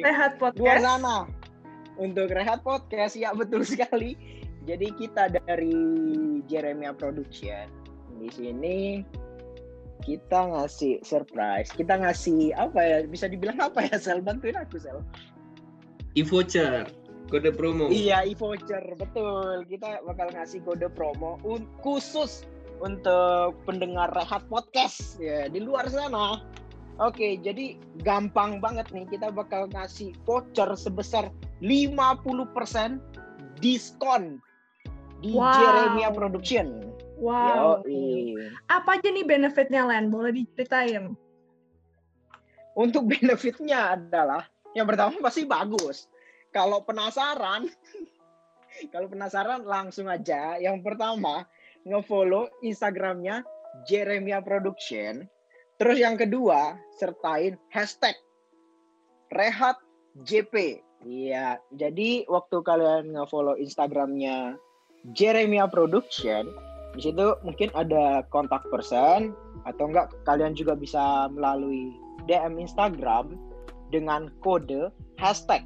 Rehat 0.04 0.40
Podcast. 0.40 0.60
luar 0.60 0.78
sana. 0.80 1.16
Untuk 1.96 2.28
Rehat 2.32 2.60
Podcast 2.64 3.16
ya 3.16 3.32
betul 3.32 3.64
sekali 3.64 4.16
jadi 4.66 4.90
kita 4.98 5.30
dari 5.46 5.78
Jeremia 6.50 6.90
Production 6.90 7.70
di 8.18 8.28
sini 8.34 8.78
kita 10.02 10.52
ngasih 10.52 11.00
surprise. 11.06 11.70
Kita 11.72 11.98
ngasih 12.02 12.52
apa 12.58 12.78
ya? 12.82 12.96
Bisa 13.06 13.30
dibilang 13.30 13.58
apa 13.62 13.86
ya? 13.86 13.96
Sel 13.96 14.20
bantuin 14.20 14.58
aku 14.58 14.76
Sel. 14.76 15.00
E-voucher, 16.16 16.88
kode 17.28 17.52
promo. 17.52 17.92
Iya, 17.92 18.24
e-voucher 18.24 18.80
betul. 18.96 19.68
Kita 19.68 20.00
bakal 20.08 20.32
ngasih 20.32 20.64
kode 20.64 20.88
promo 20.96 21.36
khusus 21.84 22.48
untuk 22.80 23.52
pendengar 23.68 24.08
Rehat 24.16 24.48
Podcast 24.48 25.20
ya 25.20 25.44
di 25.52 25.60
luar 25.60 25.84
sana. 25.92 26.40
Oke, 26.96 27.36
jadi 27.44 27.76
gampang 28.00 28.64
banget 28.64 28.88
nih 28.96 29.04
kita 29.12 29.28
bakal 29.28 29.68
ngasih 29.68 30.16
voucher 30.24 30.72
sebesar 30.72 31.28
50% 31.60 32.96
diskon 33.60 34.40
di 35.20 35.36
wow. 35.36 35.52
Jeremia 35.52 36.08
Production. 36.16 36.80
Wow. 37.20 37.84
Yoi. 37.84 38.40
Apa 38.72 38.96
aja 38.96 39.08
nih 39.12 39.28
benefitnya 39.28 39.84
Len? 39.84 40.08
Boleh 40.08 40.32
diceritain? 40.32 41.12
Untuk 42.72 43.08
benefitnya 43.12 43.96
adalah 44.00 44.48
yang 44.76 44.84
pertama 44.84 45.16
pasti 45.24 45.48
bagus. 45.48 46.04
Kalau 46.52 46.84
penasaran, 46.84 47.64
kalau 48.92 49.08
penasaran 49.08 49.64
langsung 49.64 50.06
aja. 50.12 50.60
Yang 50.60 50.84
pertama 50.84 51.48
ngefollow 51.88 52.52
Instagramnya 52.60 53.40
Jeremia 53.88 54.44
Production. 54.44 55.24
Terus 55.80 55.98
yang 56.00 56.20
kedua 56.20 56.76
sertain 57.00 57.56
hashtag 57.72 58.16
Rehat 59.32 59.80
JP. 60.22 60.84
Iya, 61.04 61.60
jadi 61.74 62.24
waktu 62.28 62.62
kalian 62.64 63.16
ngefollow 63.16 63.56
Instagramnya 63.56 64.56
Jeremia 65.12 65.68
Production 65.68 66.48
di 66.96 67.04
situ 67.04 67.36
mungkin 67.44 67.68
ada 67.76 68.24
kontak 68.32 68.64
person 68.72 69.36
atau 69.68 69.84
enggak 69.92 70.16
kalian 70.24 70.56
juga 70.56 70.72
bisa 70.72 71.28
melalui 71.28 71.92
DM 72.24 72.56
Instagram 72.56 73.36
dengan 73.90 74.32
kode 74.42 74.90
hashtag 75.20 75.62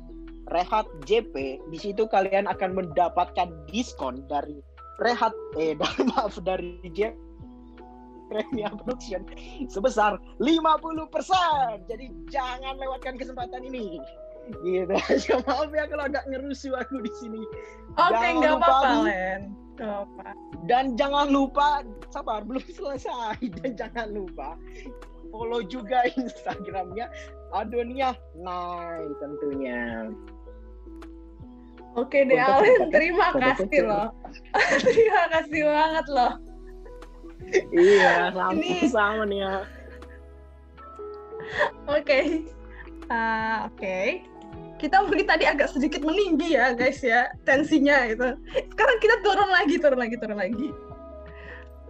Rehat 0.51 0.89
JP 1.07 1.63
di 1.71 1.79
situ 1.79 2.11
kalian 2.11 2.51
akan 2.51 2.75
mendapatkan 2.75 3.55
diskon 3.71 4.27
dari 4.27 4.59
Rehat 4.99 5.33
eh 5.57 5.79
maaf 6.11 6.43
dari 6.43 6.83
Jeremia 6.91 8.75
Production 8.75 9.25
sebesar 9.71 10.19
50%. 10.43 11.87
Jadi 11.87 12.07
jangan 12.29 12.77
lewatkan 12.83 13.15
kesempatan 13.17 13.63
ini. 13.71 14.03
Gitu. 14.67 14.91
Aja 14.91 15.39
maaf 15.47 15.71
ya 15.71 15.87
kalau 15.87 16.05
agak 16.11 16.27
ngerusuh 16.27 16.75
aku 16.75 16.99
di 16.99 17.13
sini. 17.23 17.43
Oke 17.95 18.19
okay, 18.19 18.31
nggak 18.43 18.59
apa-apa 18.59 19.07
Len. 19.07 19.43
Apa 19.81 20.37
dan 20.69 20.99
jangan 20.99 21.33
lupa 21.33 21.87
sabar 22.13 22.45
belum 22.45 22.65
selesai. 22.69 23.41
Dan 23.63 23.79
jangan 23.79 24.13
lupa 24.13 24.59
follow 25.31 25.63
juga 25.65 26.07
instagramnya 26.21 27.09
Adonia 27.55 28.15
Nai 28.39 29.07
tentunya 29.19 30.11
Oke 31.99 32.23
deh 32.23 32.39
Alin, 32.39 32.87
terima 32.95 33.35
kasih 33.35 33.83
loh. 33.83 34.15
terima 34.87 35.27
kasih 35.35 35.67
banget 35.67 36.07
loh. 36.07 36.33
iya, 37.75 38.31
sama-sama 38.31 39.27
nih 39.27 39.43
ya. 39.43 39.55
Oke. 41.91 42.47
Uh, 43.11 43.67
Oke. 43.67 43.75
Okay 43.75 44.07
kita 44.81 44.97
mungkin 45.05 45.29
tadi 45.29 45.45
agak 45.45 45.69
sedikit 45.69 46.01
meninggi 46.01 46.57
ya 46.57 46.73
guys 46.73 47.05
ya 47.05 47.29
tensinya 47.45 48.09
itu 48.09 48.33
sekarang 48.73 48.99
kita 49.05 49.21
turun 49.21 49.51
lagi 49.53 49.77
turun 49.77 50.01
lagi 50.01 50.17
turun 50.17 50.41
lagi 50.41 50.73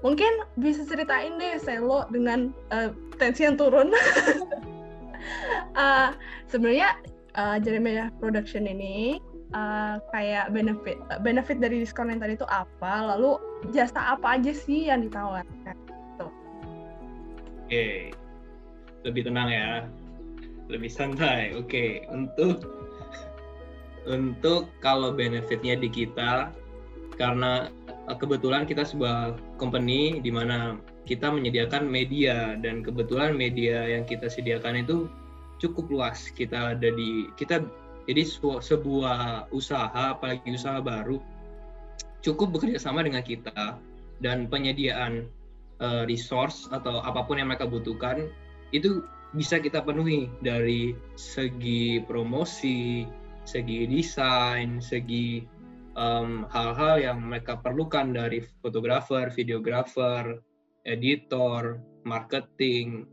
mungkin 0.00 0.32
bisa 0.56 0.84
ceritain 0.84 1.36
deh 1.36 1.60
Selo 1.60 2.08
dengan 2.08 2.52
uh, 2.72 2.92
tensi 3.20 3.44
yang 3.44 3.56
turun. 3.60 3.92
Uh, 5.76 6.12
sebenarnya 6.50 6.96
uh, 7.36 7.56
Jeremiah 7.60 8.08
Production 8.18 8.64
ini 8.64 9.20
uh, 9.52 10.00
kayak 10.10 10.50
benefit 10.54 10.96
benefit 11.20 11.58
dari 11.60 11.82
diskon 11.84 12.10
yang 12.10 12.20
tadi 12.22 12.34
itu 12.38 12.48
apa? 12.48 13.16
Lalu 13.16 13.36
jasa 13.76 14.16
apa 14.16 14.40
aja 14.40 14.52
sih 14.54 14.88
yang 14.88 15.04
ditawarkan? 15.04 15.76
Oke. 16.20 16.26
Okay. 17.70 17.94
lebih 19.06 19.30
tenang 19.30 19.48
ya. 19.48 19.70
Lebih 20.68 20.90
santai. 20.90 21.54
Oke. 21.56 21.70
Okay. 21.70 21.88
untuk 22.10 22.66
untuk 24.08 24.72
kalau 24.80 25.12
benefitnya 25.12 25.76
di 25.76 25.92
kita 25.92 26.50
karena 27.20 27.68
eh, 27.68 27.79
kebetulan 28.18 28.66
kita 28.66 28.82
sebuah 28.82 29.38
company 29.60 30.18
di 30.18 30.32
mana 30.32 30.80
kita 31.06 31.30
menyediakan 31.30 31.86
media 31.86 32.56
dan 32.58 32.82
kebetulan 32.82 33.34
media 33.36 33.86
yang 33.86 34.08
kita 34.08 34.26
sediakan 34.26 34.82
itu 34.82 35.06
cukup 35.60 35.90
luas. 35.92 36.32
Kita 36.32 36.74
ada 36.74 36.88
di 36.90 37.28
kita 37.36 37.62
jadi 38.08 38.22
sebuah 38.64 39.52
usaha 39.54 40.16
apalagi 40.16 40.56
usaha 40.56 40.80
baru 40.82 41.20
cukup 42.24 42.58
bekerja 42.58 42.80
sama 42.80 43.04
dengan 43.04 43.22
kita 43.22 43.78
dan 44.20 44.48
penyediaan 44.48 45.28
uh, 45.80 46.04
resource 46.04 46.68
atau 46.72 47.00
apa 47.00 47.24
pun 47.24 47.40
yang 47.40 47.48
mereka 47.48 47.68
butuhkan 47.68 48.28
itu 48.74 49.04
bisa 49.30 49.62
kita 49.62 49.80
penuhi 49.80 50.26
dari 50.42 50.92
segi 51.14 52.02
promosi 52.02 53.06
segi 53.50 53.88
desain, 53.88 54.78
segi 54.78 55.42
hal-hal 56.50 56.96
um, 56.96 57.04
yang 57.04 57.18
mereka 57.18 57.58
perlukan 57.58 58.14
dari 58.14 58.46
fotografer, 58.62 59.30
videografer, 59.34 60.38
editor, 60.86 61.82
marketing, 62.06 63.04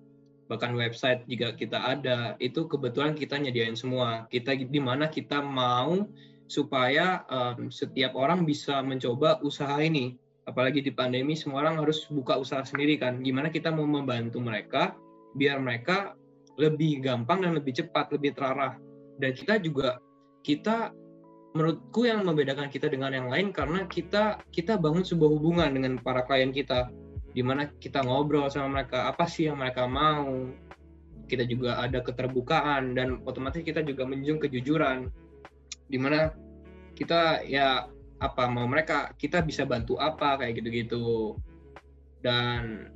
bahkan 0.47 0.73
website 0.78 1.28
juga 1.28 1.53
kita 1.53 1.78
ada, 1.78 2.39
itu 2.39 2.65
kebetulan 2.69 3.13
kita 3.13 3.36
nyediain 3.36 3.75
semua. 3.75 4.25
Kita 4.32 4.55
di 4.55 4.82
mana 4.82 5.11
kita 5.11 5.43
mau 5.43 6.07
supaya 6.47 7.28
um, 7.28 7.67
setiap 7.67 8.15
orang 8.15 8.47
bisa 8.47 8.80
mencoba 8.80 9.43
usaha 9.43 9.78
ini. 9.84 10.15
Apalagi 10.47 10.80
di 10.80 10.95
pandemi 10.95 11.36
semua 11.36 11.67
orang 11.67 11.84
harus 11.84 12.07
buka 12.07 12.39
usaha 12.39 12.63
sendiri 12.63 12.95
kan. 12.95 13.19
Gimana 13.19 13.51
kita 13.51 13.67
mau 13.67 13.84
membantu 13.84 14.39
mereka 14.39 14.95
biar 15.36 15.59
mereka 15.59 16.15
lebih 16.55 17.03
gampang 17.03 17.43
dan 17.43 17.51
lebih 17.59 17.75
cepat, 17.75 18.15
lebih 18.15 18.32
terarah. 18.32 18.80
Dan 19.19 19.36
kita 19.36 19.59
juga 19.59 19.99
kita 20.47 20.95
menurutku 21.58 22.05
yang 22.05 22.22
membedakan 22.22 22.70
kita 22.70 22.86
dengan 22.86 23.10
yang 23.10 23.28
lain 23.34 23.49
karena 23.49 23.89
kita 23.89 24.38
kita 24.53 24.78
bangun 24.78 25.01
sebuah 25.01 25.32
hubungan 25.34 25.70
dengan 25.74 25.97
para 25.97 26.22
klien 26.22 26.53
kita 26.53 26.93
di 27.34 27.41
mana 27.41 27.70
kita 27.82 28.05
ngobrol 28.05 28.45
sama 28.53 28.82
mereka 28.82 29.10
apa 29.10 29.26
sih 29.26 29.49
yang 29.49 29.58
mereka 29.58 29.89
mau. 29.89 30.53
Kita 31.28 31.43
juga 31.43 31.82
ada 31.84 31.99
keterbukaan 31.99 32.95
dan 32.95 33.20
otomatis 33.28 33.60
kita 33.60 33.84
juga 33.84 34.08
menjunjung 34.08 34.47
kejujuran 34.47 35.12
di 35.91 35.97
mana 35.99 36.32
kita 36.95 37.43
ya 37.43 37.89
apa 38.18 38.43
mau 38.47 38.64
mereka 38.66 39.12
kita 39.20 39.43
bisa 39.43 39.68
bantu 39.68 39.99
apa 39.99 40.39
kayak 40.39 40.62
gitu-gitu. 40.62 41.36
Dan 42.24 42.89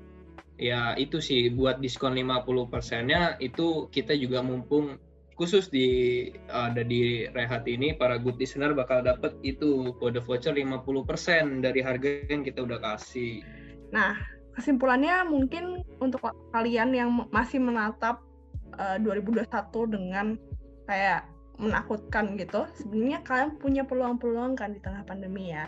ya 0.55 0.93
itu 0.95 1.17
sih 1.19 1.49
buat 1.51 1.81
diskon 1.81 2.13
50 2.13 2.71
persennya 2.71 3.35
itu 3.41 3.89
kita 3.89 4.13
juga 4.13 4.45
mumpung 4.45 4.95
khusus 5.41 5.73
di 5.73 6.29
ada 6.53 6.85
di 6.85 7.25
Rehat 7.33 7.65
ini 7.65 7.97
para 7.97 8.21
good 8.21 8.37
listener 8.37 8.77
bakal 8.77 9.01
dapat 9.01 9.33
itu 9.41 9.89
kode 9.97 10.21
voucher 10.21 10.53
50% 10.53 11.65
dari 11.65 11.81
harga 11.81 12.29
yang 12.29 12.45
kita 12.45 12.61
udah 12.61 12.77
kasih. 12.77 13.41
Nah, 13.89 14.21
kesimpulannya 14.53 15.25
mungkin 15.25 15.81
untuk 15.97 16.29
kalian 16.53 16.93
yang 16.93 17.09
masih 17.33 17.57
menatap 17.57 18.21
uh, 18.77 19.01
2021 19.01 19.49
dengan 19.89 20.37
kayak 20.85 21.25
menakutkan 21.57 22.37
gitu, 22.37 22.69
sebenarnya 22.77 23.25
kalian 23.25 23.57
punya 23.57 23.81
peluang-peluang 23.81 24.53
kan 24.53 24.77
di 24.77 24.79
tengah 24.85 25.01
pandemi 25.09 25.57
ya. 25.57 25.65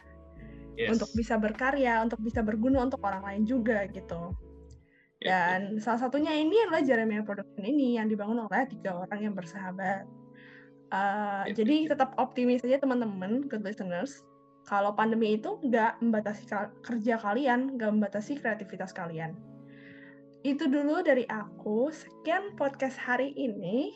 Yes. 0.78 0.94
Untuk 0.94 1.10
bisa 1.18 1.42
berkarya, 1.42 2.02
untuk 2.06 2.22
bisa 2.22 2.46
berguna 2.46 2.86
untuk 2.86 3.02
orang 3.02 3.26
lain 3.26 3.44
juga 3.50 3.90
gitu. 3.90 4.38
Dan 5.24 5.80
salah 5.80 6.00
satunya 6.04 6.36
ini 6.36 6.68
adalah 6.68 6.84
Jeremy 6.84 7.24
Production 7.24 7.64
ini 7.64 7.96
yang 7.96 8.12
dibangun 8.12 8.44
oleh 8.44 8.68
tiga 8.68 9.08
orang 9.08 9.20
yang 9.24 9.34
bersahabat. 9.34 10.04
Uh, 10.94 11.48
jadi 11.50 11.90
tetap 11.90 12.14
optimis 12.22 12.62
aja 12.62 12.78
teman-teman, 12.78 13.48
good 13.48 13.64
listeners. 13.64 14.22
Kalau 14.68 14.94
pandemi 14.96 15.36
itu 15.40 15.60
nggak 15.64 16.00
membatasi 16.04 16.48
kerja 16.86 17.16
kalian, 17.20 17.80
nggak 17.80 17.92
membatasi 17.98 18.40
kreativitas 18.40 18.92
kalian. 18.92 19.36
Itu 20.44 20.68
dulu 20.68 21.02
dari 21.02 21.24
aku. 21.28 21.90
Sekian 21.90 22.56
podcast 22.60 23.00
hari 23.00 23.32
ini. 23.36 23.92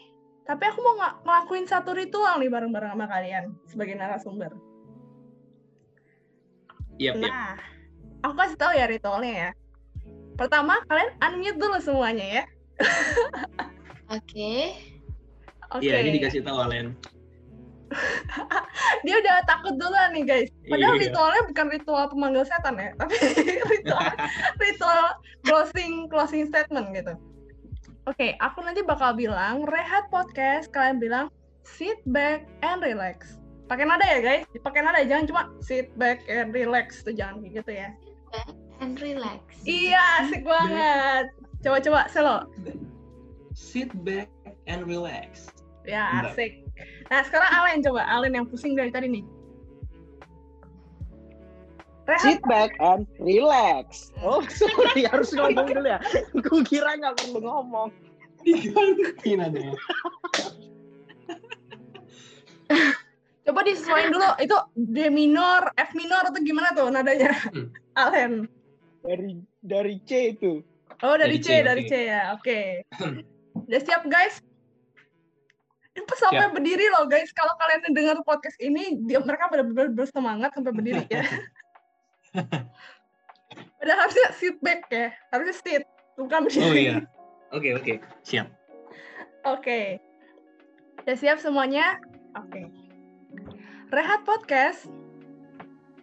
Tapi 0.47 0.63
aku 0.63 0.79
mau 0.79 0.95
ng 0.95 1.27
ngelakuin 1.27 1.67
satu 1.67 1.91
ritual 1.91 2.39
nih 2.39 2.47
bareng-bareng 2.47 2.95
sama 2.95 3.07
kalian 3.11 3.51
sebagai 3.67 3.99
narasumber. 3.99 4.55
Yep, 6.97 7.19
nah, 7.19 7.29
yep. 7.29 7.61
aku 8.25 8.33
kasih 8.41 8.57
tahu 8.57 8.71
ya 8.73 8.89
ritualnya 8.89 9.33
ya 9.37 9.49
Pertama, 10.37 10.79
kalian 10.85 11.09
unmute 11.17 11.57
dulu 11.57 11.77
semuanya 11.81 12.25
ya. 12.25 12.43
Oke. 14.15 14.77
Oke. 15.73 15.83
Iya, 15.83 16.05
ini 16.05 16.21
dikasih 16.21 16.45
tahu 16.45 16.61
Alen. 16.61 16.93
Dia 19.05 19.15
udah 19.17 19.35
takut 19.49 19.75
dulu 19.75 19.97
nih 20.13 20.23
guys. 20.23 20.49
Padahal 20.69 20.95
iya. 20.95 21.03
ritualnya 21.09 21.41
bukan 21.49 21.67
ritual 21.73 22.05
pemanggil 22.11 22.43
setan 22.45 22.75
ya, 22.77 22.91
tapi 22.99 23.15
ritual 23.73 24.07
ritual 24.59 25.03
closing 25.43 25.93
closing 26.11 26.43
statement 26.47 26.93
gitu. 26.93 27.17
Oke, 28.07 28.15
okay, 28.15 28.31
aku 28.39 28.63
nanti 28.63 28.83
bakal 28.87 29.15
bilang 29.17 29.67
rehat 29.67 30.07
podcast, 30.07 30.71
kalian 30.71 30.99
bilang 30.99 31.25
sit 31.67 31.99
back 32.07 32.47
and 32.63 32.79
relax. 32.79 33.39
Pakai 33.67 33.83
nada 33.83 34.07
ya 34.07 34.19
guys, 34.23 34.47
pakai 34.63 34.79
nada 34.79 35.03
jangan 35.03 35.25
cuma 35.27 35.41
sit 35.59 35.91
back 35.99 36.23
and 36.31 36.55
relax 36.55 37.03
tuh 37.03 37.11
jangan 37.11 37.43
gitu 37.43 37.71
ya 37.71 37.91
and 38.79 38.99
relax. 39.01 39.41
Iya, 39.65 40.01
asik 40.23 40.43
banget. 40.45 41.33
Coba-coba, 41.65 42.07
selo. 42.11 42.37
Sit 43.57 43.89
back 44.05 44.29
and 44.69 44.85
relax. 44.85 45.49
Ya, 45.87 46.27
asik. 46.27 46.61
Nah, 47.09 47.23
sekarang 47.25 47.49
Alen 47.49 47.79
coba. 47.81 48.05
Alen 48.05 48.37
yang 48.37 48.45
pusing 48.45 48.77
dari 48.77 48.93
tadi 48.93 49.07
nih. 49.09 49.25
Rehat. 52.07 52.23
Sit 52.23 52.41
back 52.47 52.71
and 52.79 53.03
relax. 53.19 54.15
Oh, 54.23 54.39
sorry, 54.59 55.03
harus 55.07 55.35
ngomong 55.35 55.67
dulu 55.67 55.87
ya. 55.87 55.99
Gue 56.39 56.61
kira 56.63 56.95
nggak 56.95 57.19
perlu 57.19 57.43
ngomong. 57.43 57.89
Digantiin 58.47 59.43
aja. 59.43 59.59
Coba 63.47 63.63
disesuaikan 63.63 64.11
dulu, 64.11 64.27
itu 64.43 64.57
D 64.75 65.07
minor, 65.07 65.71
F 65.79 65.95
minor 65.95 66.19
atau 66.27 66.39
gimana 66.43 66.75
tuh 66.75 66.91
nadanya? 66.91 67.31
Hmm. 67.51 67.71
Alen 67.95 68.47
dari 69.07 69.39
dari 69.63 69.95
C 70.03 70.35
itu. 70.35 70.59
Oh 70.99 71.15
dari, 71.15 71.39
dari 71.39 71.45
C, 71.45 71.47
C, 71.47 71.63
dari 71.63 71.83
C 71.87 71.93
ya. 72.11 72.35
Oke. 72.35 72.83
Okay. 72.83 73.23
Udah 73.67 73.81
siap 73.81 74.03
guys? 74.11 74.43
Itu 75.95 76.13
sampai 76.19 76.51
siap. 76.51 76.53
berdiri 76.53 76.85
loh 76.93 77.07
guys. 77.07 77.31
Kalau 77.31 77.55
kalian 77.57 77.95
dengar 77.95 78.19
podcast 78.27 78.59
ini, 78.59 78.99
dia 79.07 79.23
mereka 79.23 79.47
benar-benar 79.49 79.95
bersemangat 79.95 80.51
sampai 80.53 80.73
berdiri 80.75 81.03
ya. 81.07 81.23
Padahal 83.79 83.99
harusnya 84.05 84.27
sit 84.35 84.57
back 84.59 84.85
ya. 84.91 85.15
Harusnya 85.31 85.55
sit, 85.55 85.83
bukan 86.19 86.45
berdiri. 86.45 86.67
Oh 86.67 86.75
iya. 86.75 86.95
Oke, 87.55 87.71
okay, 87.71 87.71
oke. 87.73 87.83
Okay. 87.87 87.97
Siap. 88.27 88.47
Oke. 89.47 89.63
Okay. 89.63 89.85
Udah 91.07 91.15
siap 91.15 91.37
semuanya? 91.39 91.97
Oke. 92.35 92.51
Okay. 92.51 92.65
Rehat 93.87 94.27
Podcast 94.27 94.91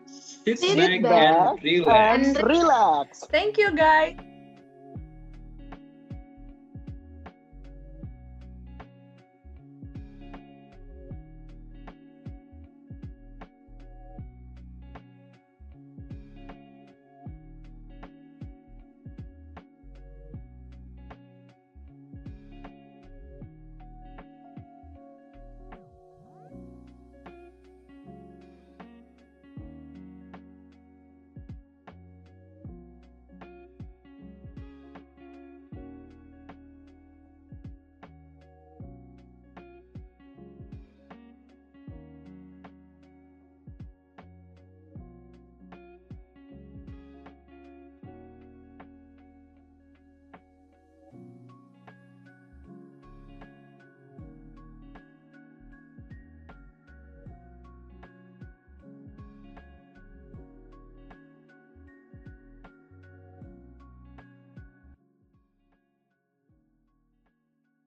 Sit, 0.07 0.59
Sit 0.59 0.77
back, 0.77 1.03
back 1.03 1.65
and 1.65 1.65
relax. 1.65 2.27
And 2.27 2.47
relax. 2.47 3.25
Thank 3.31 3.59
you, 3.59 3.75
guys. 3.75 4.17